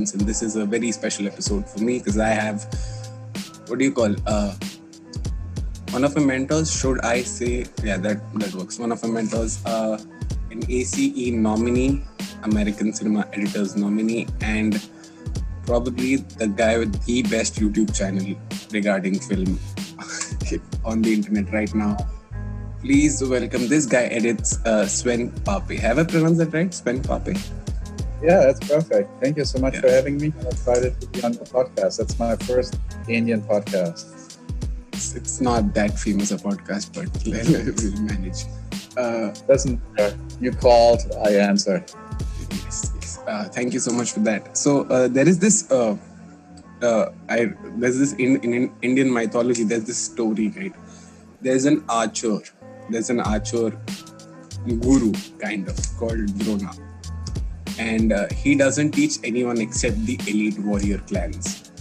[0.00, 2.64] and this is a very special episode for me because I have
[3.66, 4.54] what do you call uh,
[5.90, 6.72] one of my mentors.
[6.74, 8.78] Should I say yeah that that works?
[8.78, 9.98] One of my mentors, uh,
[10.50, 12.02] an ACE nominee,
[12.44, 14.80] American Cinema Editors nominee, and
[15.66, 18.34] probably the guy with the best YouTube channel
[18.72, 19.58] regarding film
[20.84, 21.96] on the internet right now.
[22.80, 25.78] Please welcome this guy edits uh, Sven Pape.
[25.78, 26.72] Have I pronounced that right?
[26.72, 27.36] Sven Pape?
[28.22, 29.08] Yeah, that's perfect.
[29.22, 29.80] Thank you so much yeah.
[29.80, 30.32] for having me.
[30.40, 31.98] I'm excited to be on the podcast.
[31.98, 34.38] That's my first Indian podcast.
[34.92, 38.44] It's, it's not that famous a podcast, but we'll manage.
[38.96, 40.18] Uh, Doesn't matter.
[40.38, 41.90] You called, I answered.
[42.50, 43.18] Yes, yes.
[43.26, 44.54] Uh, thank you so much for that.
[44.56, 45.70] So uh, there is this.
[45.70, 45.96] Uh,
[46.82, 49.64] uh, I there's this in, in Indian mythology.
[49.64, 50.74] There's this story, right?
[51.40, 52.40] There's an archer.
[52.90, 53.70] There's an archer
[54.66, 56.70] guru, kind of called Drona
[57.80, 61.72] and uh, he doesn't teach anyone except the elite warrior clans.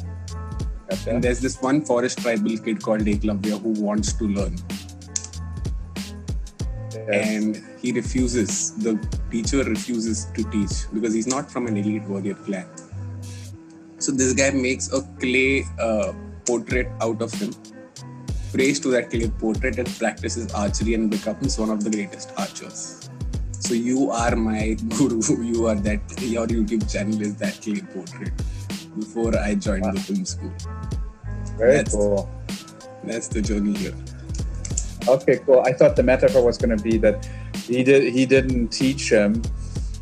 [1.08, 4.56] And there's this one forest tribal kid called Eklavya who wants to learn.
[6.94, 7.28] Yes.
[7.28, 8.94] And he refuses, the
[9.30, 12.68] teacher refuses to teach because he's not from an elite warrior clan.
[13.98, 16.14] So this guy makes a clay uh,
[16.46, 17.54] portrait out of him,
[18.54, 22.99] prays to that clay portrait, and practices archery and becomes one of the greatest archers.
[23.60, 25.22] So you are my guru.
[25.44, 26.02] You are that.
[26.22, 28.32] Your YouTube channel is that clay portrait.
[28.98, 29.92] Before I joined wow.
[29.92, 30.52] the film school.
[31.58, 32.30] Very that's, cool.
[33.04, 33.94] That's the journey here.
[35.08, 35.62] Okay, cool.
[35.66, 37.28] I thought the metaphor was going to be that
[37.66, 39.42] he did he didn't teach him,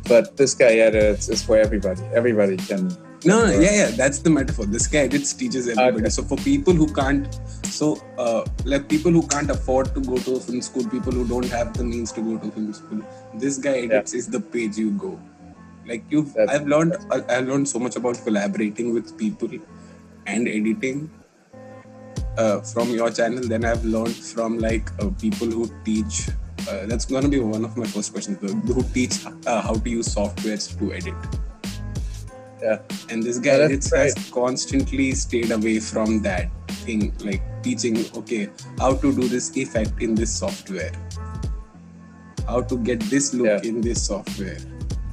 [0.08, 2.02] but this guy edits is for everybody.
[2.14, 2.96] Everybody can
[3.28, 4.66] no, no, yeah, yeah, that's the metaphor.
[4.66, 6.02] This guy edits teaches everybody.
[6.02, 6.10] Okay.
[6.16, 10.36] So for people who can't, so uh, like people who can't afford to go to
[10.36, 13.02] a film school, people who don't have the means to go to film school,
[13.34, 14.18] this guy edits yeah.
[14.18, 15.20] is the page you go.
[15.86, 19.50] Like you, I've learned, I've learned so much about collaborating with people
[20.26, 21.10] and editing
[22.36, 23.42] uh, from your channel.
[23.46, 26.28] Then I've learned from like uh, people who teach.
[26.68, 28.38] Uh, that's gonna be one of my first questions.
[28.40, 31.14] Who teach uh, how to use softwares to edit
[32.62, 32.78] yeah.
[33.10, 36.50] And this guy yeah, has constantly stayed away from that
[36.84, 38.48] thing like teaching okay
[38.78, 40.92] how to do this effect in this software.
[42.46, 43.68] How to get this look yeah.
[43.68, 44.58] in this software.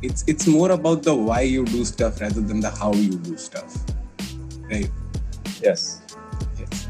[0.02, 3.38] It's it's more about the why you do stuff rather than the how you do
[3.38, 3.76] stuff.
[4.70, 4.90] Right?
[5.62, 6.02] Yes.
[6.60, 6.88] Yes.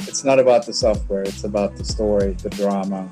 [0.00, 3.08] It's not about the software it's about the story the drama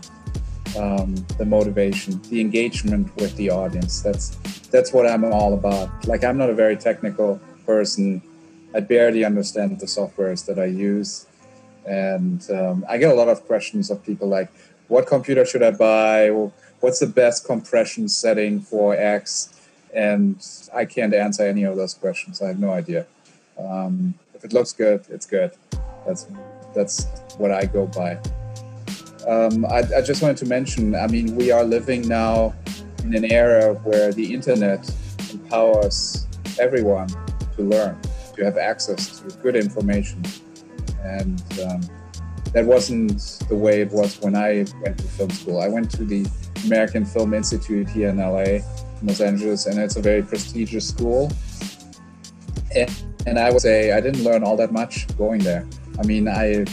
[0.78, 4.00] um, the motivation the engagement with the audience.
[4.00, 4.37] That's
[4.75, 5.89] that's what I'm all about.
[6.05, 8.21] Like I'm not a very technical person.
[8.75, 11.27] I barely understand the softwares that I use,
[11.87, 14.51] and um, I get a lot of questions of people like,
[14.89, 16.29] "What computer should I buy?
[16.81, 19.51] What's the best compression setting for X?"
[19.95, 22.43] And I can't answer any of those questions.
[22.43, 23.06] I have no idea.
[23.56, 25.53] Um, if it looks good, it's good.
[26.05, 26.27] That's
[26.75, 27.06] that's
[27.39, 28.19] what I go by.
[29.29, 30.97] Um, I, I just wanted to mention.
[30.97, 32.55] I mean, we are living now
[33.04, 34.91] in an era where the internet
[35.32, 36.26] empowers
[36.59, 37.09] everyone
[37.56, 38.00] to learn,
[38.34, 40.22] to have access to good information.
[41.03, 41.82] And um,
[42.53, 45.60] that wasn't the way it was when I went to film school.
[45.60, 46.26] I went to the
[46.64, 48.64] American Film Institute here in LA,
[49.03, 51.31] Los Angeles, and it's a very prestigious school.
[52.75, 52.91] And,
[53.26, 55.66] and I would say I didn't learn all that much going there.
[55.98, 56.64] I mean, I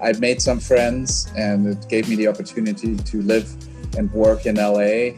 [0.00, 3.50] I made some friends, and it gave me the opportunity to live
[3.96, 5.16] and work in LA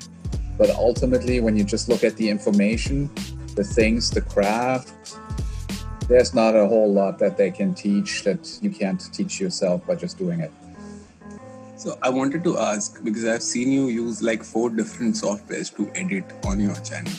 [0.61, 3.09] but ultimately, when you just look at the information,
[3.57, 5.17] the things, the craft,
[6.07, 9.95] there's not a whole lot that they can teach that you can't teach yourself by
[9.95, 10.53] just doing it.
[11.79, 15.91] So I wanted to ask because I've seen you use like four different softwares to
[15.95, 17.15] edit on your channel.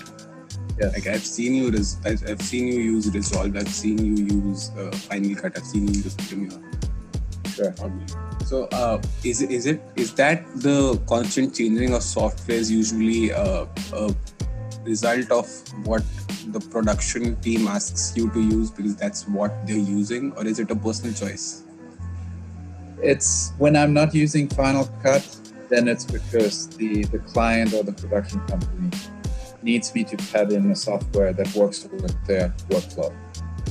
[0.80, 0.94] Yes.
[0.94, 3.58] Like I've seen you, res- I've seen you use Resolve.
[3.58, 5.58] I've seen you use uh, Final Cut.
[5.58, 6.62] I've seen you use Premiere.
[7.62, 7.92] Sure.
[8.46, 13.68] So uh, is is it is that the constant changing of software is usually a,
[13.94, 14.16] a
[14.84, 15.48] result of
[15.86, 16.04] what
[16.48, 20.72] the production team asks you to use because that's what they're using, or is it
[20.72, 21.64] a personal choice?
[23.02, 25.24] It's when I'm not using Final Cut,
[25.70, 28.90] then it's because the the client or the production company
[29.62, 33.14] needs me to cut in a software that works with their workflow.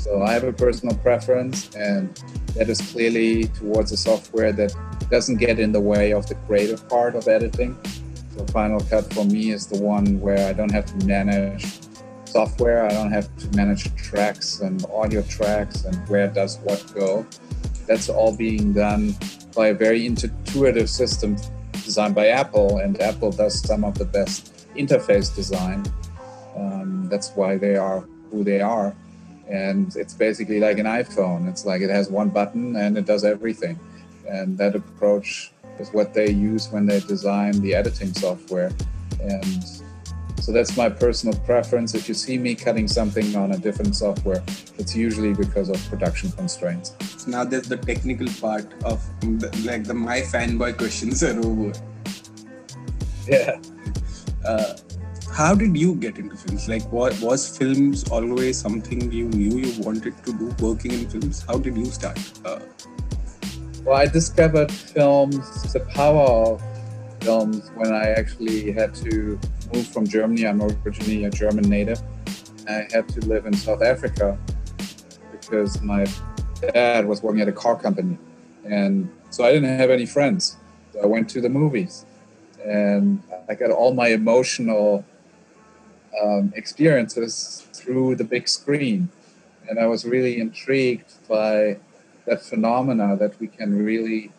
[0.01, 2.17] So I have a personal preference, and
[2.55, 4.75] that is clearly towards a software that
[5.11, 7.77] doesn't get in the way of the creative part of editing.
[8.35, 11.67] So Final Cut for me is the one where I don't have to manage
[12.25, 17.27] software, I don't have to manage tracks and audio tracks and where does what go.
[17.87, 19.15] That's all being done
[19.55, 21.37] by a very intuitive system
[21.73, 25.85] designed by Apple, and Apple does some of the best interface design.
[26.57, 28.01] Um, that's why they are
[28.31, 28.95] who they are.
[29.51, 31.49] And it's basically like an iPhone.
[31.49, 33.79] It's like it has one button and it does everything.
[34.29, 38.73] And that approach is what they use when they design the editing software.
[39.21, 39.65] And
[40.41, 41.95] so that's my personal preference.
[41.95, 44.43] If you see me cutting something on a different software,
[44.79, 46.95] it's usually because of production constraints.
[47.19, 51.73] So now there's the technical part of the, like the my fanboy questions are over.
[53.27, 53.61] Yeah.
[54.45, 54.75] Uh,
[55.33, 56.69] how did you get into films?
[56.69, 60.55] Like, what was films always something you knew you wanted to do?
[60.61, 62.19] Working in films, how did you start?
[62.45, 62.61] Uh,
[63.85, 66.63] well, I discovered films, the power of
[67.23, 69.39] films, when I actually had to
[69.73, 70.47] move from Germany.
[70.47, 72.01] I'm originally a German native.
[72.69, 74.39] I had to live in South Africa
[75.33, 76.07] because my
[76.75, 78.19] dad was working at a car company.
[78.65, 80.57] And so I didn't have any friends.
[80.93, 82.05] So I went to the movies
[82.65, 85.05] and I got all my emotional
[86.23, 89.09] um, experiences through the big screen.
[89.69, 91.79] And I was really intrigued by
[92.27, 94.33] that phenomena that we can really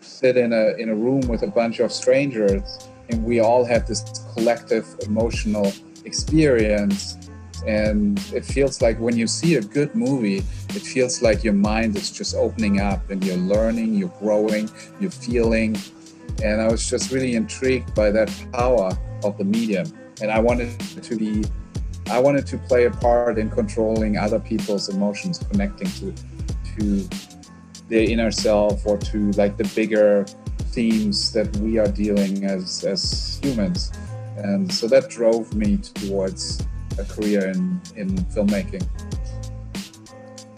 [0.00, 3.86] sit in a, in a room with a bunch of strangers and we all have
[3.86, 4.02] this
[4.34, 5.72] collective emotional
[6.04, 7.16] experience.
[7.66, 11.96] And it feels like when you see a good movie it feels like your mind
[11.96, 14.68] is just opening up and you're learning you're growing
[15.00, 15.76] you're feeling.
[16.44, 19.90] And i was just really intrigued by that power of the medium
[20.20, 21.44] and i wanted to be
[22.10, 26.14] i wanted to play a part in controlling other people's emotions connecting to
[26.78, 27.08] to
[27.88, 30.26] their inner self or to like the bigger
[30.76, 33.92] themes that we are dealing as as humans.
[34.36, 36.62] And so that drove me towards
[36.98, 38.84] a career in in filmmaking.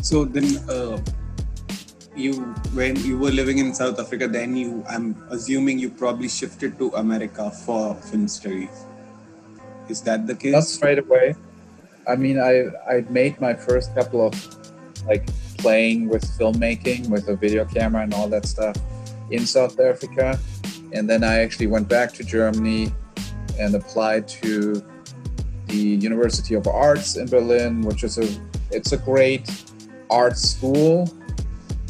[0.03, 0.99] So then uh,
[2.17, 2.33] you
[2.75, 6.91] when you were living in south africa then you i'm assuming you probably shifted to
[7.03, 8.88] america for film studies
[9.91, 11.35] is that the case not straight away
[12.07, 14.35] i mean i i made my first couple of
[15.07, 18.77] like playing with filmmaking with a video camera and all that stuff
[19.31, 20.39] in South Africa.
[20.93, 22.93] And then I actually went back to Germany
[23.59, 24.83] and applied to
[25.67, 28.27] the University of Arts in Berlin, which is a
[28.71, 29.65] it's a great
[30.11, 31.11] art school.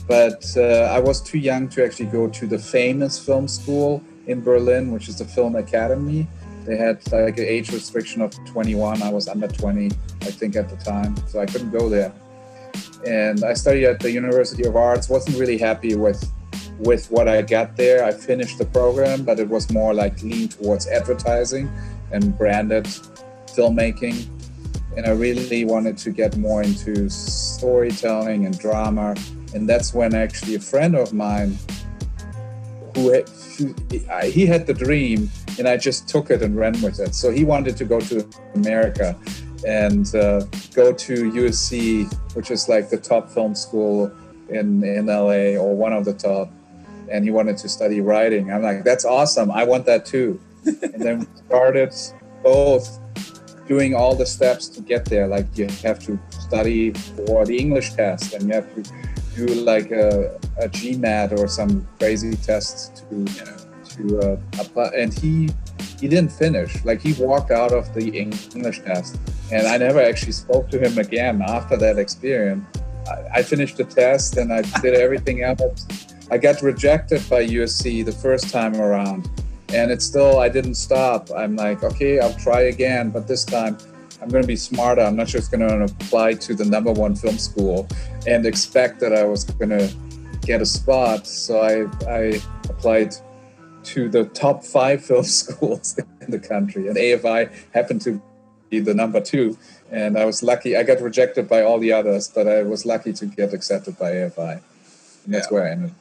[0.08, 4.40] But uh, I was too young to actually go to the famous film school in
[4.40, 6.26] Berlin, which is the Film Academy.
[6.64, 9.02] They had like an age restriction of 21.
[9.02, 12.12] I was under 20, I think, at the time, so I couldn't go there
[13.06, 15.08] and I studied at the University of Arts.
[15.08, 16.30] wasn't really happy with
[16.78, 18.04] with what I got there.
[18.04, 21.68] I finished the program, but it was more like lean towards advertising
[22.12, 22.84] and branded
[23.46, 24.28] filmmaking.
[24.96, 29.16] And I really wanted to get more into storytelling and drama.
[29.54, 31.58] And that's when actually a friend of mine
[32.94, 33.28] who had,
[34.24, 35.28] he had the dream
[35.58, 37.14] and I just took it and ran with it.
[37.14, 39.16] So he wanted to go to America
[39.66, 40.40] and uh,
[40.74, 44.12] go to USC, which is like the top film school
[44.48, 46.50] in, in LA or one of the top.
[47.10, 48.52] And he wanted to study writing.
[48.52, 49.50] I'm like, that's awesome.
[49.50, 50.40] I want that too.
[50.64, 51.94] and then we started
[52.42, 53.00] both
[53.66, 55.26] doing all the steps to get there.
[55.26, 58.82] Like you have to study for the English test and you have to
[59.34, 63.67] do like a, a GMAT or some crazy test to, you know,
[63.98, 64.90] to uh.
[64.96, 65.50] And he
[66.00, 66.84] he didn't finish.
[66.84, 69.18] Like he walked out of the English test,
[69.52, 72.64] and I never actually spoke to him again after that experience.
[73.08, 75.86] I, I finished the test and I did everything else.
[76.30, 79.28] I got rejected by USC the first time around,
[79.70, 81.30] and it's still I didn't stop.
[81.34, 83.78] I'm like, okay, I'll try again, but this time
[84.20, 85.02] I'm going to be smarter.
[85.02, 87.88] I'm not just going to apply to the number one film school
[88.26, 89.92] and expect that I was going to
[90.42, 91.26] get a spot.
[91.26, 93.14] So I I applied
[93.94, 98.20] to the top five film schools in the country, and AFI happened to
[98.70, 99.56] be the number two.
[99.90, 100.76] And I was lucky.
[100.76, 104.12] I got rejected by all the others, but I was lucky to get accepted by
[104.12, 104.60] AFI.
[105.24, 105.54] And that's yeah.
[105.54, 105.94] where I ended.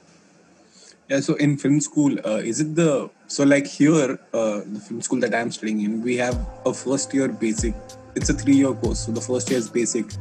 [1.10, 1.22] Yeah.
[1.22, 5.20] So in film school, uh, is it the so like here, uh, the film school
[5.22, 7.74] that I'm studying in, we have a first year basic.
[8.15, 9.06] It's a three year course.
[9.06, 10.12] So the first year is basic,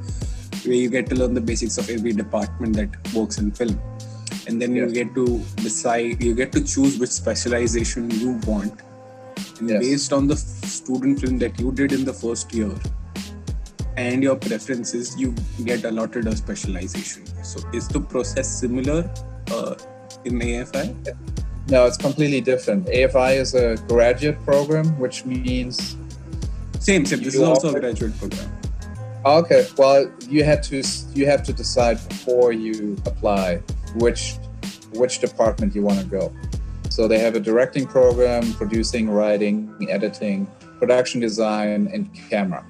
[0.65, 3.81] where you get to learn the basics of every department that works in film
[4.47, 4.89] and then yes.
[4.89, 8.81] you get to decide you get to choose which specialization you want.
[9.59, 9.81] And yes.
[9.81, 12.73] based on the student film that you did in the first year
[13.97, 15.35] and your preferences you
[15.65, 17.27] get allotted a specialization.
[17.43, 19.11] So is the process similar
[19.51, 19.75] uh,
[20.25, 21.17] in afi
[21.69, 22.87] no it's completely different.
[22.87, 25.97] Afi is a graduate program which means
[26.79, 27.23] same same.
[27.23, 28.53] This is also a graduate program.
[29.25, 30.83] Okay well you had to
[31.15, 33.63] you have to decide before you apply
[33.99, 34.37] which
[34.93, 36.33] which department you want to go.
[36.91, 40.47] So they have a directing program, producing, writing, editing,
[40.79, 42.65] production design, and camera.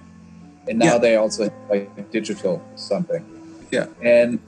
[0.68, 0.98] and now Yeah.
[0.98, 3.24] they also have, like digital something.
[3.70, 3.86] Yeah.
[4.02, 4.40] And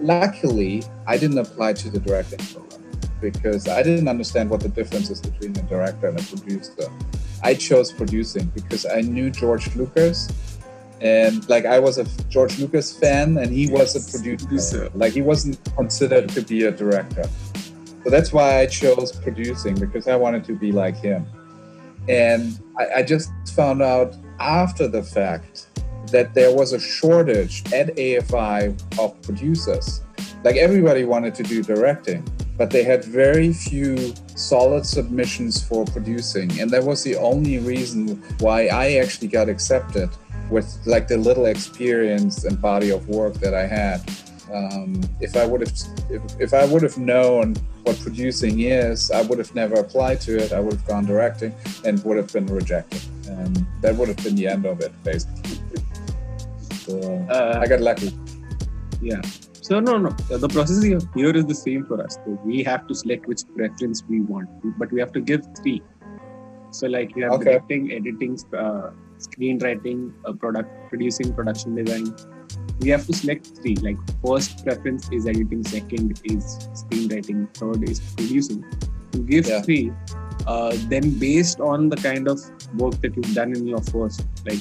[0.00, 2.80] luckily, I didn't apply to the directing program
[3.20, 6.88] because I didn't understand what the difference is between a director and a producer.
[7.42, 10.28] I chose producing because I knew George Lucas,
[11.00, 14.46] and like I was a George Lucas fan, and he was a producer.
[14.46, 14.90] Producer.
[14.94, 17.24] Like he wasn't considered to be a director.
[18.04, 21.26] So that's why I chose producing because I wanted to be like him.
[22.08, 25.68] And I, I just found out after the fact
[26.10, 30.02] that there was a shortage at AFI of producers.
[30.44, 32.26] Like everybody wanted to do directing,
[32.56, 36.58] but they had very few solid submissions for producing.
[36.58, 40.08] And that was the only reason why I actually got accepted
[40.50, 44.00] with like the little experience and body of work that I had.
[44.52, 45.72] Um, if I would have
[46.10, 47.54] if, if I would have known
[47.84, 50.52] what producing is, I would have never applied to it.
[50.52, 51.54] I would have gone directing
[51.84, 53.02] and would have been rejected.
[53.28, 55.58] And that would have been the end of it, basically.
[56.84, 56.98] So
[57.30, 58.12] Uh, I got lucky.
[59.00, 59.22] Yeah.
[59.62, 60.10] So no, no.
[60.28, 60.82] The process
[61.14, 62.18] here is the same for us.
[62.24, 65.80] So we have to select which preference we want, but we have to give three.
[66.72, 67.44] So like you have Okay.
[67.44, 68.90] directing, editing, uh,
[69.20, 72.14] screenwriting, uh, product producing, production design.
[72.80, 73.76] We have to select three.
[73.76, 76.44] Like first preference is editing, second is
[76.82, 78.64] screenwriting, third is producing.
[79.14, 79.62] You give Yeah.
[79.62, 79.92] three.
[80.46, 82.40] Uh, then based on the kind of
[82.78, 84.60] work that you've done in your first, like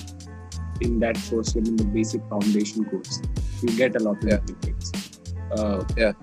[0.82, 3.22] in that first year in the basic foundation course,
[3.62, 4.38] you get a lot of Yeah.
[4.40, 4.92] benefits.
[5.52, 6.14] Uh, Yeah.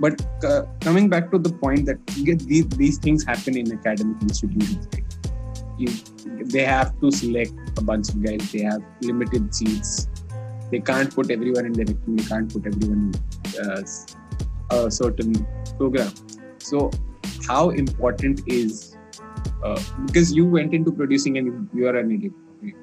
[0.00, 3.72] But uh, coming back to the point that you get these, these things happen in
[3.72, 5.03] academic institutions, right?
[5.78, 5.88] You,
[6.44, 8.50] they have to select a bunch of guys.
[8.52, 10.08] They have limited seats.
[10.70, 12.16] They can't put everyone in directing.
[12.16, 13.14] They can't put everyone
[13.44, 13.82] in uh,
[14.70, 16.12] a certain program.
[16.58, 16.90] So,
[17.46, 18.96] how important is
[19.62, 22.74] uh, because you went into producing and you, you are an right?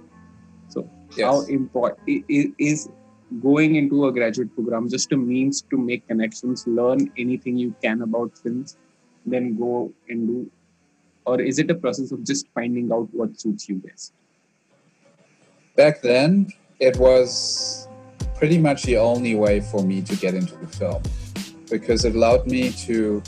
[0.68, 2.90] So, how important is
[3.42, 8.02] going into a graduate program just a means to make connections learn anything you can
[8.02, 8.78] about films
[9.26, 10.52] then go and do
[11.26, 14.14] or is it a process of just finding out what suits you best
[15.76, 17.88] Back then, it was
[18.36, 21.02] pretty much the only way for me to get into the film
[21.70, 23.24] because it allowed me to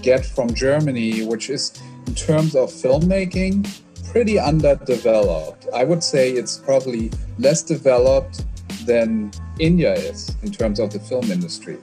[0.00, 3.68] get from Germany, which is in terms of filmmaking
[4.10, 5.66] pretty underdeveloped.
[5.74, 8.46] I would say it's probably less developed
[8.86, 11.76] than India is in terms of the film industry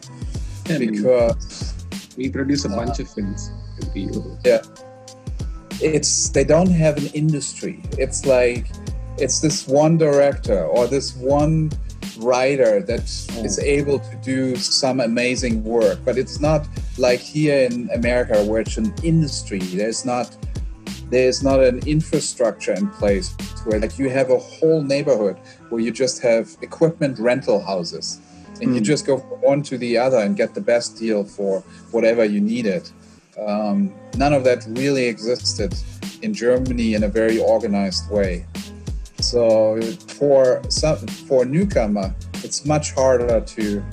[0.70, 1.76] mean, because
[2.18, 3.52] we produce a Uh, bunch of films
[3.94, 4.38] Euro.
[5.82, 7.82] It's they don't have an industry.
[7.98, 8.68] It's like
[9.18, 11.72] it's this one director or this one
[12.18, 13.02] writer that
[13.44, 16.68] is able to do some amazing work, but it's not
[16.98, 19.60] like here in America where it's an industry.
[19.60, 20.36] There's not
[21.10, 25.38] there's not an infrastructure in place where like you have a whole neighborhood
[25.70, 28.20] where you just have equipment rental houses
[28.62, 28.84] and you Hmm.
[28.84, 32.40] just go from one to the other and get the best deal for whatever you
[32.42, 32.90] needed.
[33.40, 35.76] Um, none of that really existed
[36.22, 38.46] in Germany in a very organized way.
[39.20, 42.14] So for some, for a newcomer,
[42.44, 43.84] it's much harder to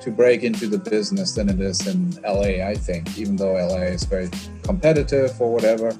[0.00, 2.66] to break into the business than it is in LA.
[2.66, 4.28] I think, even though LA is very
[4.62, 5.96] competitive or whatever.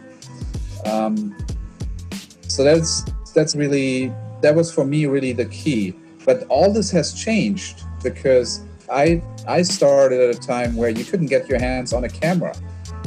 [0.85, 1.37] Um,
[2.49, 3.05] so that's
[3.35, 5.95] that's really that was for me really the key.
[6.25, 11.27] But all this has changed because I I started at a time where you couldn't
[11.27, 12.55] get your hands on a camera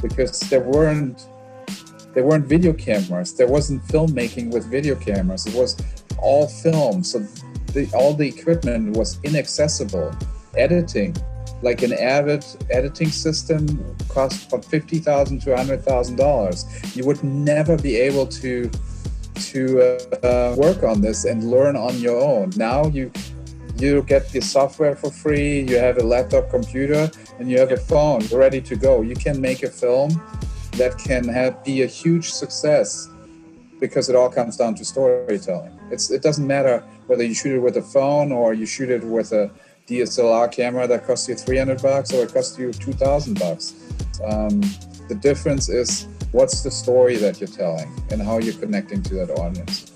[0.07, 1.27] because there weren't
[2.13, 3.33] there weren't video cameras.
[3.33, 5.45] There wasn't filmmaking with video cameras.
[5.45, 5.75] It was
[6.17, 7.03] all film.
[7.03, 7.19] So
[7.73, 10.15] the, all the equipment was inaccessible.
[10.55, 11.13] Editing,
[11.61, 13.61] like an Avid editing system,
[14.07, 16.65] cost from fifty thousand to hundred thousand dollars.
[16.95, 18.71] You would never be able to
[19.51, 22.51] to uh, uh, work on this and learn on your own.
[22.55, 23.11] Now you
[23.77, 25.61] you get the software for free.
[25.61, 29.01] You have a laptop computer and you have a phone ready to go.
[29.01, 30.21] You can make a film
[30.73, 33.09] that can have be a huge success
[33.79, 35.77] because it all comes down to storytelling.
[35.91, 39.03] It's it doesn't matter whether you shoot it with a phone or you shoot it
[39.03, 39.51] with a
[39.87, 43.75] DSLR camera that costs you 300 bucks or it costs you 2,000 bucks.
[44.25, 44.61] Um,
[45.07, 49.29] the difference is what's the story that you're telling and how you're connecting to that
[49.31, 49.94] audience.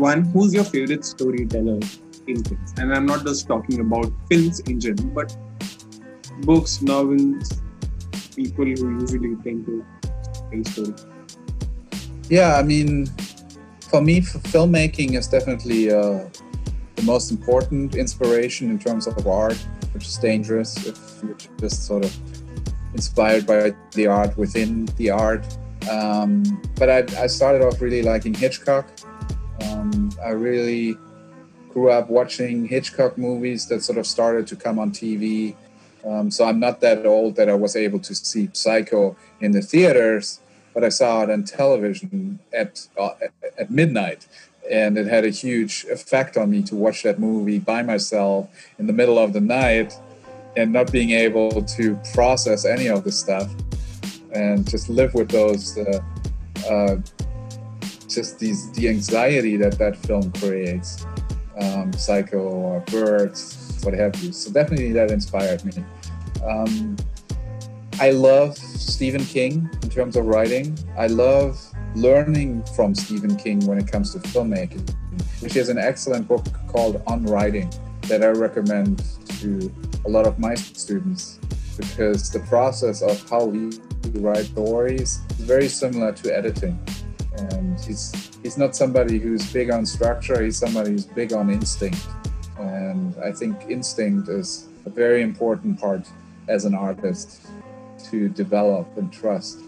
[0.00, 1.78] One, who's your favorite storyteller
[2.26, 2.72] in films?
[2.78, 5.36] And I'm not just talking about films in general, but
[6.40, 7.60] books, novels,
[8.34, 9.84] people who usually tend to
[10.50, 11.06] tell stories.
[12.30, 13.08] Yeah, I mean,
[13.90, 16.30] for me, f- filmmaking is definitely uh,
[16.96, 19.58] the most important inspiration in terms of art,
[19.92, 22.16] which is dangerous if you're just sort of
[22.94, 25.44] inspired by the art within the art.
[25.90, 26.42] Um,
[26.76, 28.86] but I, I started off really liking Hitchcock.
[29.80, 30.96] Um, I really
[31.70, 35.54] grew up watching Hitchcock movies that sort of started to come on TV.
[36.04, 39.62] Um, so I'm not that old that I was able to see Psycho in the
[39.62, 40.40] theaters,
[40.74, 43.10] but I saw it on television at uh,
[43.58, 44.26] at midnight,
[44.70, 48.86] and it had a huge effect on me to watch that movie by myself in
[48.86, 49.92] the middle of the night,
[50.56, 53.50] and not being able to process any of the stuff,
[54.32, 55.76] and just live with those.
[55.76, 56.00] Uh,
[56.68, 56.96] uh,
[58.14, 61.06] just these the anxiety that that film creates
[61.60, 64.32] um, Psycho or Birds, what have you.
[64.32, 65.84] So definitely that inspired me.
[66.44, 66.96] Um,
[68.00, 70.76] I love Stephen King in terms of writing.
[70.96, 71.60] I love
[71.94, 74.88] learning from Stephen King when it comes to filmmaking,
[75.40, 77.70] which is an excellent book called On Writing
[78.02, 79.04] that I recommend
[79.40, 79.72] to
[80.06, 81.38] a lot of my students
[81.76, 83.70] because the process of how we
[84.14, 86.78] write stories is very similar to editing
[87.36, 92.06] and he's he's not somebody who's big on structure he's somebody who's big on instinct.
[92.58, 96.06] And i think instinct is a very important part
[96.48, 97.46] as an artist
[98.10, 99.60] to develop and trust.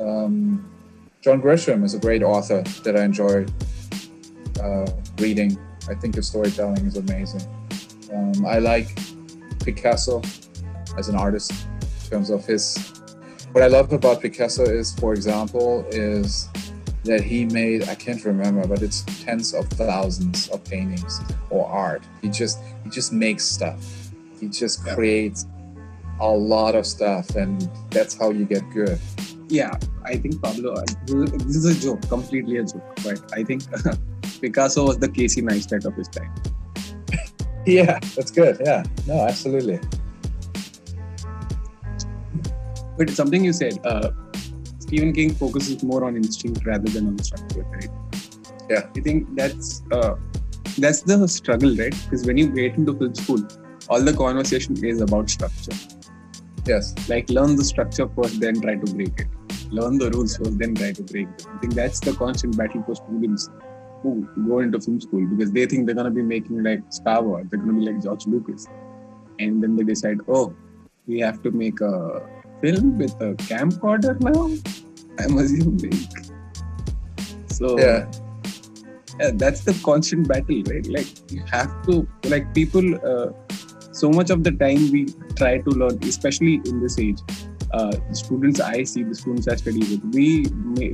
[0.00, 0.70] Um,
[1.20, 3.46] john grisham is a great author that i enjoy
[4.62, 5.58] uh, reading.
[5.88, 7.42] I think his storytelling is amazing.
[8.12, 8.98] Um, i like
[9.64, 10.22] picasso
[10.98, 11.52] as an artist
[12.04, 12.96] in terms of his
[13.56, 16.50] what I love about Picasso is, for example, is
[17.06, 21.20] that he made I can't remember, but it's tens of thousands of paintings
[21.50, 22.02] or art.
[22.22, 23.80] He just he just makes stuff.
[24.40, 24.94] He just yeah.
[24.94, 25.46] creates
[26.20, 28.98] a lot of stuff, and that's how you get good.
[29.48, 30.82] Yeah, I think Pablo.
[31.06, 33.62] This is a joke, completely a joke, but I think
[34.40, 36.32] Picasso was the Casey Neistat of his time.
[37.66, 38.60] yeah, that's good.
[38.64, 39.80] Yeah, no, absolutely.
[42.98, 44.10] But something you said, uh,
[44.86, 47.88] Stephen King focuses more on instinct rather than on structure, right?
[48.70, 48.88] Yeah.
[48.96, 50.14] I think that's uh,
[50.78, 51.94] that's the struggle, right?
[52.04, 53.46] Because when you get into film school,
[53.88, 55.72] all the conversation is about structure.
[56.66, 56.94] Yes.
[57.08, 59.26] Like learn the structure first, then try to break it.
[59.72, 61.56] Learn the rules first, then try to break them.
[61.56, 63.50] I think that's the constant battle for students
[64.02, 67.46] who go into film school because they think they're gonna be making like Star Wars,
[67.50, 68.68] they're gonna be like George Lucas,
[69.40, 70.54] and then they decide, oh,
[71.06, 72.22] we have to make a
[72.60, 74.50] film with a camcorder now.
[75.18, 75.92] I'm assuming.
[77.46, 78.10] So yeah.
[79.20, 80.86] yeah, that's the constant battle, right?
[80.86, 82.94] Like you have to like people.
[82.96, 83.32] Uh,
[83.92, 87.18] so much of the time we try to learn, especially in this age.
[87.72, 90.92] Uh, the students I see, the students I study with, we may,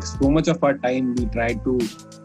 [0.00, 1.78] so much of our time we try to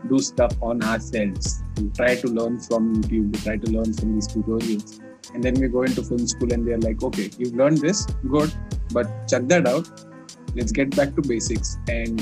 [0.08, 1.62] do stuff on ourselves.
[1.78, 3.36] We try to learn from YouTube.
[3.36, 5.02] We try to learn from these tutorials
[5.34, 8.52] and then we go into film school and they're like okay you've learned this good
[8.94, 9.90] but check that out.
[10.56, 11.78] Let's get back to basics.
[11.88, 12.22] And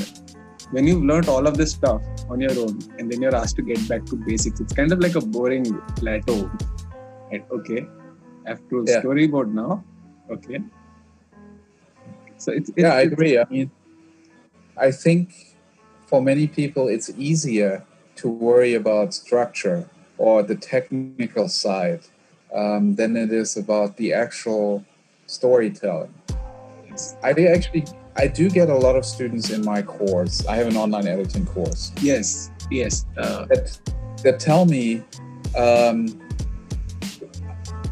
[0.72, 3.63] when you've learned all of this stuff on your own and then you're asked to
[3.63, 6.50] get back to basics it's kind of like a boring plateau.
[7.32, 7.88] Right okay
[8.45, 9.02] I have to yeah.
[9.02, 9.84] storyboard now.
[10.30, 10.60] Okay.
[12.38, 13.38] So it's, it's yeah i agree.
[13.38, 13.72] I mean
[14.78, 15.58] i think
[16.06, 17.86] for many people it's easier
[18.17, 22.02] to worry about structure or the technical side
[22.54, 24.84] um, than it is about the actual
[25.28, 26.14] storytelling.
[27.24, 27.86] I actually
[28.20, 30.46] I do get a lot of students in my course.
[30.46, 31.94] I have an online editing course.
[32.02, 33.06] Yes, yes.
[33.18, 33.80] Uh, that,
[34.24, 35.04] that tell me,
[35.58, 36.20] um,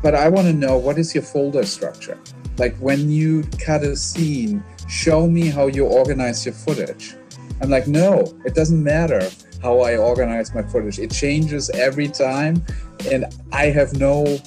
[0.03, 2.19] but I want to know what is your folder structure?
[2.57, 7.15] Like when you cut a scene, show me how you organize your footage.
[7.61, 9.29] I'm like, no, it doesn't matter
[9.61, 10.99] how I organize my footage.
[10.99, 12.63] It changes every time,
[13.11, 14.39] and I have no.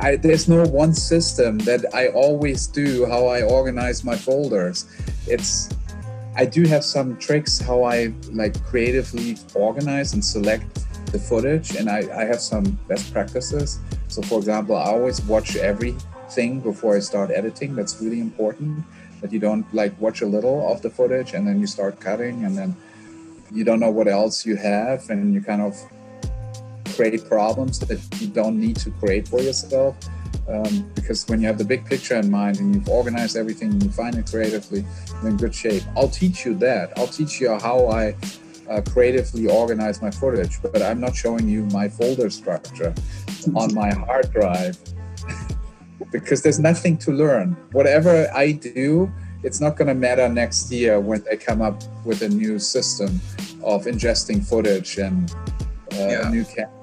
[0.00, 4.86] I, there's no one system that I always do how I organize my folders.
[5.26, 5.70] It's
[6.36, 10.66] I do have some tricks how I like creatively organize and select
[11.10, 13.80] the footage, and I, I have some best practices.
[14.08, 17.74] So, for example, I always watch everything before I start editing.
[17.74, 18.84] That's really important
[19.20, 22.44] that you don't like watch a little of the footage and then you start cutting
[22.44, 22.76] and then
[23.52, 25.74] you don't know what else you have and you kind of
[26.94, 29.96] create problems that you don't need to create for yourself
[30.48, 33.82] um, because when you have the big picture in mind and you've organized everything and
[33.82, 34.84] you find it creatively
[35.20, 38.14] you're in good shape i'll teach you that i'll teach you how i
[38.70, 42.94] uh, creatively organize my footage but i'm not showing you my folder structure
[43.54, 44.76] on my hard drive
[46.12, 49.10] because there's nothing to learn whatever i do
[49.42, 53.20] it's not going to matter next year when they come up with a new system
[53.62, 55.32] of ingesting footage and
[55.92, 56.28] uh, yeah.
[56.28, 56.77] a new camera.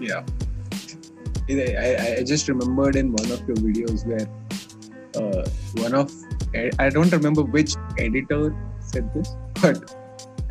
[0.00, 0.24] Yeah.
[1.48, 4.28] I, I just remembered in one of your videos where
[5.14, 5.48] uh,
[5.82, 6.12] one of
[6.78, 9.94] I don't remember which editor said this, but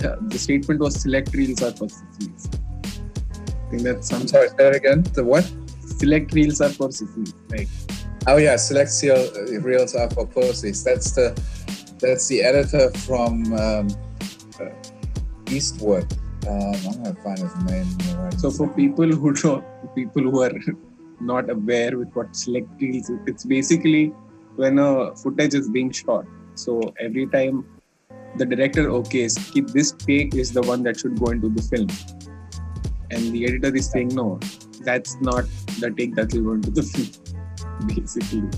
[0.05, 2.49] uh, the statement was select reels are for sissies.
[2.85, 5.03] I think that's some sorry, say that again.
[5.13, 5.51] The what?
[5.81, 7.33] select reels are for sissies.
[7.49, 7.67] Like
[8.27, 9.29] Oh yeah, select seal,
[9.61, 10.83] reels are for pussies.
[10.83, 11.39] That's the
[11.99, 13.87] that's the editor from um,
[14.59, 14.69] uh,
[15.49, 16.07] Eastwood.
[16.47, 17.87] Um, I'm gonna find his name.
[18.17, 19.63] right so for people who don't,
[19.95, 20.51] people who are
[21.19, 24.13] not aware with what select reels it's basically
[24.55, 26.25] when a footage is being shot.
[26.55, 27.65] So every time
[28.37, 31.89] the director okays, keep this take is the one that should go into the film,
[33.11, 34.39] and the editor is saying no,
[34.81, 35.45] that's not
[35.79, 37.09] the take that will go into the film.
[37.87, 38.49] Basically,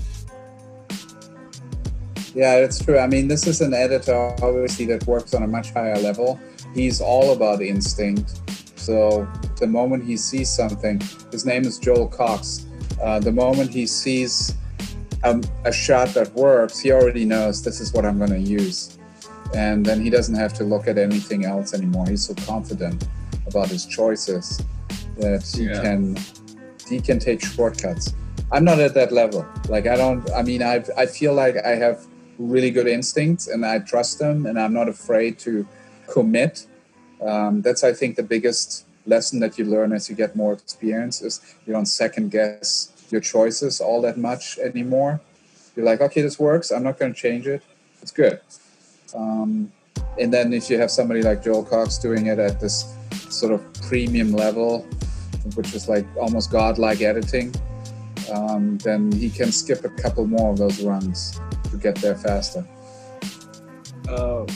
[2.34, 2.98] Yeah, it's true.
[2.98, 6.38] I mean, this is an editor obviously that works on a much higher level.
[6.74, 8.40] He's all about instinct.
[8.76, 11.00] So the moment he sees something,
[11.32, 12.66] his name is Joel Cox.
[13.02, 14.54] Uh, the moment he sees
[15.24, 18.98] um, a shot that works, he already knows this is what I'm going to use,
[19.54, 22.06] and then he doesn't have to look at anything else anymore.
[22.08, 23.06] He's so confident
[23.46, 24.60] about his choices
[25.18, 25.82] that he Yeah.
[25.82, 26.16] can
[26.88, 28.14] he can take shortcuts.
[28.52, 29.44] I'm not at that level.
[29.68, 30.28] Like I don't.
[30.32, 32.06] I mean, I I feel like I have
[32.38, 35.66] really good instincts and I trust them, and I'm not afraid to
[36.10, 36.66] commit.
[37.22, 41.22] Um, that's I think the biggest lesson that you learn as you get more experience
[41.22, 45.20] is you don't second guess your choices all that much anymore.
[45.74, 46.70] You're like, okay, this works.
[46.70, 47.62] I'm not going to change it.
[48.02, 48.40] It's good.
[49.14, 49.72] Um,
[50.18, 52.94] and then if you have somebody like Joel Cox doing it at this
[53.30, 54.86] sort of premium level,
[55.54, 57.54] which is like almost godlike editing,
[58.32, 61.40] um, then he can skip a couple more of those runs
[61.70, 62.66] to get there faster.
[64.08, 64.46] uh,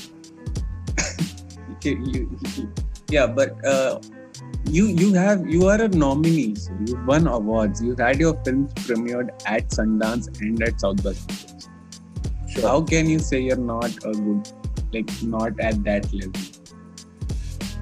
[1.85, 2.38] you,
[3.09, 4.01] yeah, but uh,
[4.64, 6.55] you you have you are a nominee.
[6.55, 7.83] So you won awards.
[7.83, 11.71] You had your films premiered at Sundance and at South by Southwest.
[12.49, 12.68] Sure.
[12.68, 14.49] How can you say you're not a good,
[14.92, 16.40] like not at that level?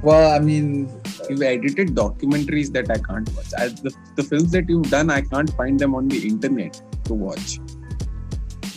[0.03, 0.89] Well, I mean,
[1.29, 3.53] You've edited documentaries that I can't watch.
[3.57, 7.15] I, the, the films that you've done, I can't find them on the internet to
[7.15, 7.61] watch.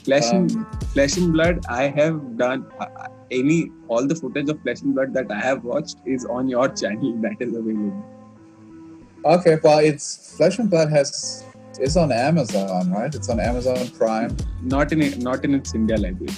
[0.03, 3.07] Flesh and um, Flesh and Blood, I have done uh,
[3.39, 6.67] any all the footage of Flesh and Blood that I have watched is on your
[6.69, 8.03] channel that is available.
[9.25, 9.57] okay.
[9.63, 11.43] Well, it's Flesh and Blood has
[11.79, 13.13] is on Amazon, right?
[13.13, 14.35] It's on Amazon Prime.
[14.61, 16.33] Not in it, not in its India library.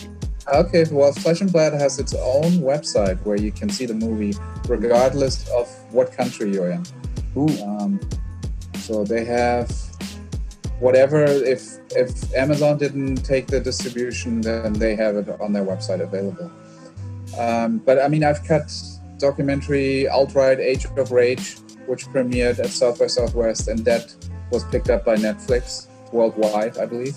[0.53, 4.35] Okay, well, Flesh and Blood has its own website where you can see the movie
[4.67, 6.85] regardless of what country you're in.
[7.63, 7.99] Um,
[8.75, 9.71] so they have
[10.79, 11.23] whatever.
[11.25, 16.51] If if Amazon didn't take the distribution, then they have it on their website available.
[17.37, 18.71] Um, but I mean, I've cut
[19.17, 24.13] documentary Alt-Right Age of Rage, which premiered at South by Southwest, and that
[24.51, 27.15] was picked up by Netflix worldwide, I believe.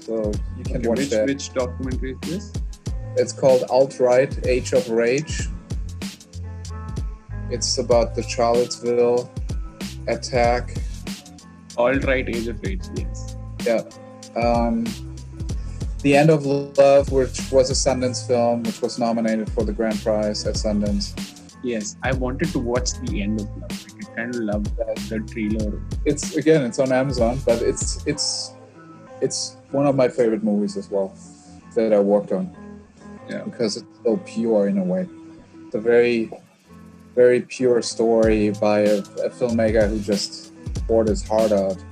[0.00, 1.26] So you can okay, watch which that.
[1.26, 2.52] which documentary is this?
[3.16, 5.48] It's called Alt-Right Age of Rage.
[7.50, 9.32] It's about the Charlottesville
[10.06, 10.74] attack.
[11.76, 12.82] All right, Age of Rage.
[12.94, 13.36] Yes.
[13.64, 13.82] Yeah.
[14.40, 14.84] Um,
[16.02, 20.00] the End of Love, which was a Sundance film, which was nominated for the grand
[20.02, 21.14] prize at Sundance.
[21.62, 23.70] Yes, I wanted to watch the end of Love.
[23.70, 25.82] Like, I kind of loved that the trailer.
[26.04, 28.52] It's again, it's on Amazon, but it's it's
[29.20, 31.12] it's one of my favorite movies as well
[31.74, 32.54] that I worked on.
[33.28, 33.42] Yeah.
[33.42, 35.08] Because it's so pure in a way.
[35.66, 36.30] It's a very
[37.16, 40.52] very pure story by a, a filmmaker who just
[40.86, 41.82] poured his heart out.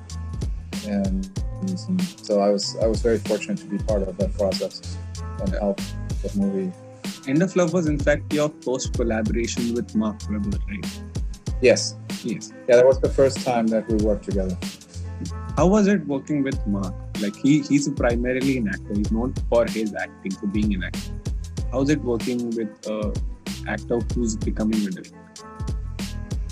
[0.86, 1.30] And,
[1.68, 4.96] so I was I was very fortunate to be part of that process
[5.40, 5.81] and help
[6.22, 6.72] that movie.
[7.27, 11.00] End of Love was in fact your first collaboration with Mark Webber, right?
[11.61, 11.96] Yes.
[12.22, 12.53] Yes.
[12.68, 14.57] Yeah, that was the first time that we worked together.
[15.57, 16.94] How was it working with Mark?
[17.20, 18.94] Like he he's primarily an actor.
[18.94, 21.12] He's known for his acting, for being an actor.
[21.72, 23.14] How's it working with a
[23.68, 25.24] actor who's becoming a director?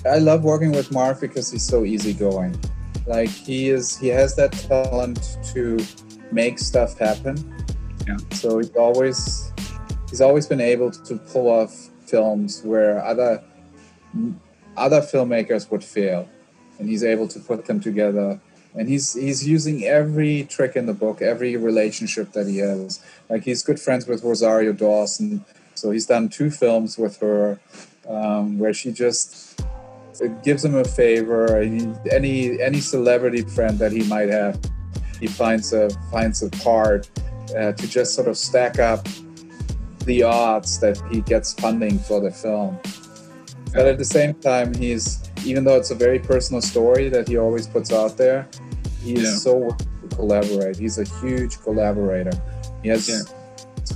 [0.04, 2.58] I love working with Mark because he's so easygoing.
[3.06, 5.78] Like he is, he has that talent to
[6.30, 7.36] make stuff happen.
[8.06, 8.16] Yeah.
[8.32, 9.52] So he's always,
[10.10, 13.42] he's always been able to pull off films where other,
[14.76, 16.28] other filmmakers would fail,
[16.78, 18.40] and he's able to put them together.
[18.74, 23.04] And he's he's using every trick in the book, every relationship that he has.
[23.28, 27.60] Like he's good friends with Rosario Dawson, so he's done two films with her,
[28.08, 29.60] um, where she just
[30.42, 31.60] gives him a favor.
[31.62, 34.58] He, any any celebrity friend that he might have,
[35.20, 37.08] he finds a finds a part
[37.56, 39.06] uh, to just sort of stack up
[40.04, 42.78] the odds that he gets funding for the film.
[43.72, 47.36] But at the same time, he's even though it's a very personal story that he
[47.38, 48.48] always puts out there,
[49.02, 49.36] he is Yeah.
[49.36, 50.76] so willing to collaborate.
[50.76, 52.32] He's a huge collaborator.
[52.82, 53.22] He has Yeah.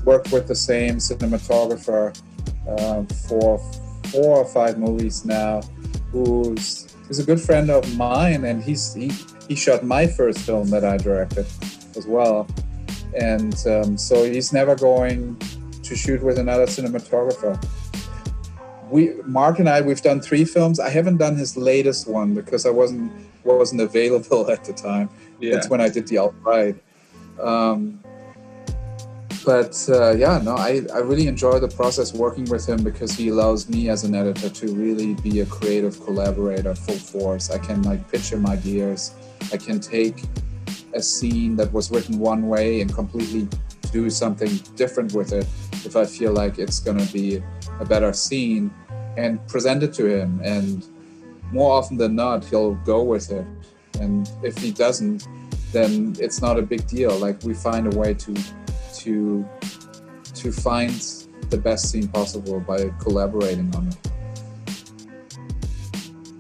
[0.05, 2.17] worked with the same cinematographer
[2.69, 3.59] uh, for
[4.11, 5.61] four or five movies now.
[6.25, 9.13] Who's who's a good friend of mine, and he's he,
[9.49, 11.47] he shot my first film that I directed
[11.95, 12.47] as well.
[13.15, 15.37] And um, so he's never going
[15.83, 17.63] to shoot with another cinematographer.
[18.91, 20.81] We Mark and I we've done three films.
[20.81, 23.13] I haven't done his latest one because I wasn't
[23.45, 25.11] wasn't available at the time.
[25.39, 25.55] Yeah.
[25.55, 26.77] That's when I did the Alt-Right.
[27.39, 28.01] Um,
[29.47, 33.29] but uh, yeah, no, I, I really enjoy the process working with him because he
[33.29, 37.49] allows me as an editor to really be a creative collaborator full force.
[37.49, 39.15] I can like pitch him ideas.
[39.53, 40.21] I can take
[40.95, 43.47] a scene that was written one way and completely
[43.93, 45.47] do something different with it
[45.85, 47.41] if I feel like it's going to be
[47.79, 48.75] a better scene
[49.17, 50.41] and present it to him.
[50.43, 50.85] And
[51.53, 53.47] more often than not, he'll go with it.
[54.01, 55.29] And if he doesn't,
[55.71, 57.17] then it's not a big deal.
[57.17, 58.35] Like we find a way to
[59.07, 59.49] to
[60.35, 60.93] to find
[61.51, 63.97] the best scene possible by collaborating on it.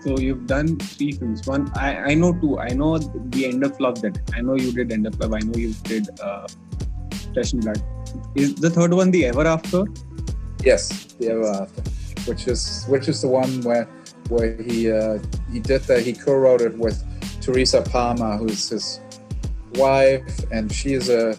[0.02, 1.46] So you've done three films.
[1.46, 2.58] One, I, I know two.
[2.58, 5.34] I know the End of Love that I know you did End of Love.
[5.34, 6.46] I know you did uh,
[7.32, 7.82] Flesh and Blood.
[8.34, 9.84] Is the third one the Ever After?
[10.62, 11.82] Yes, the Ever After,
[12.30, 13.88] which is which is the one where
[14.28, 15.18] where he uh,
[15.52, 16.02] he did that.
[16.02, 17.02] He co-wrote it with
[17.40, 19.00] Teresa Palmer, who's his
[19.74, 21.36] wife, and she is a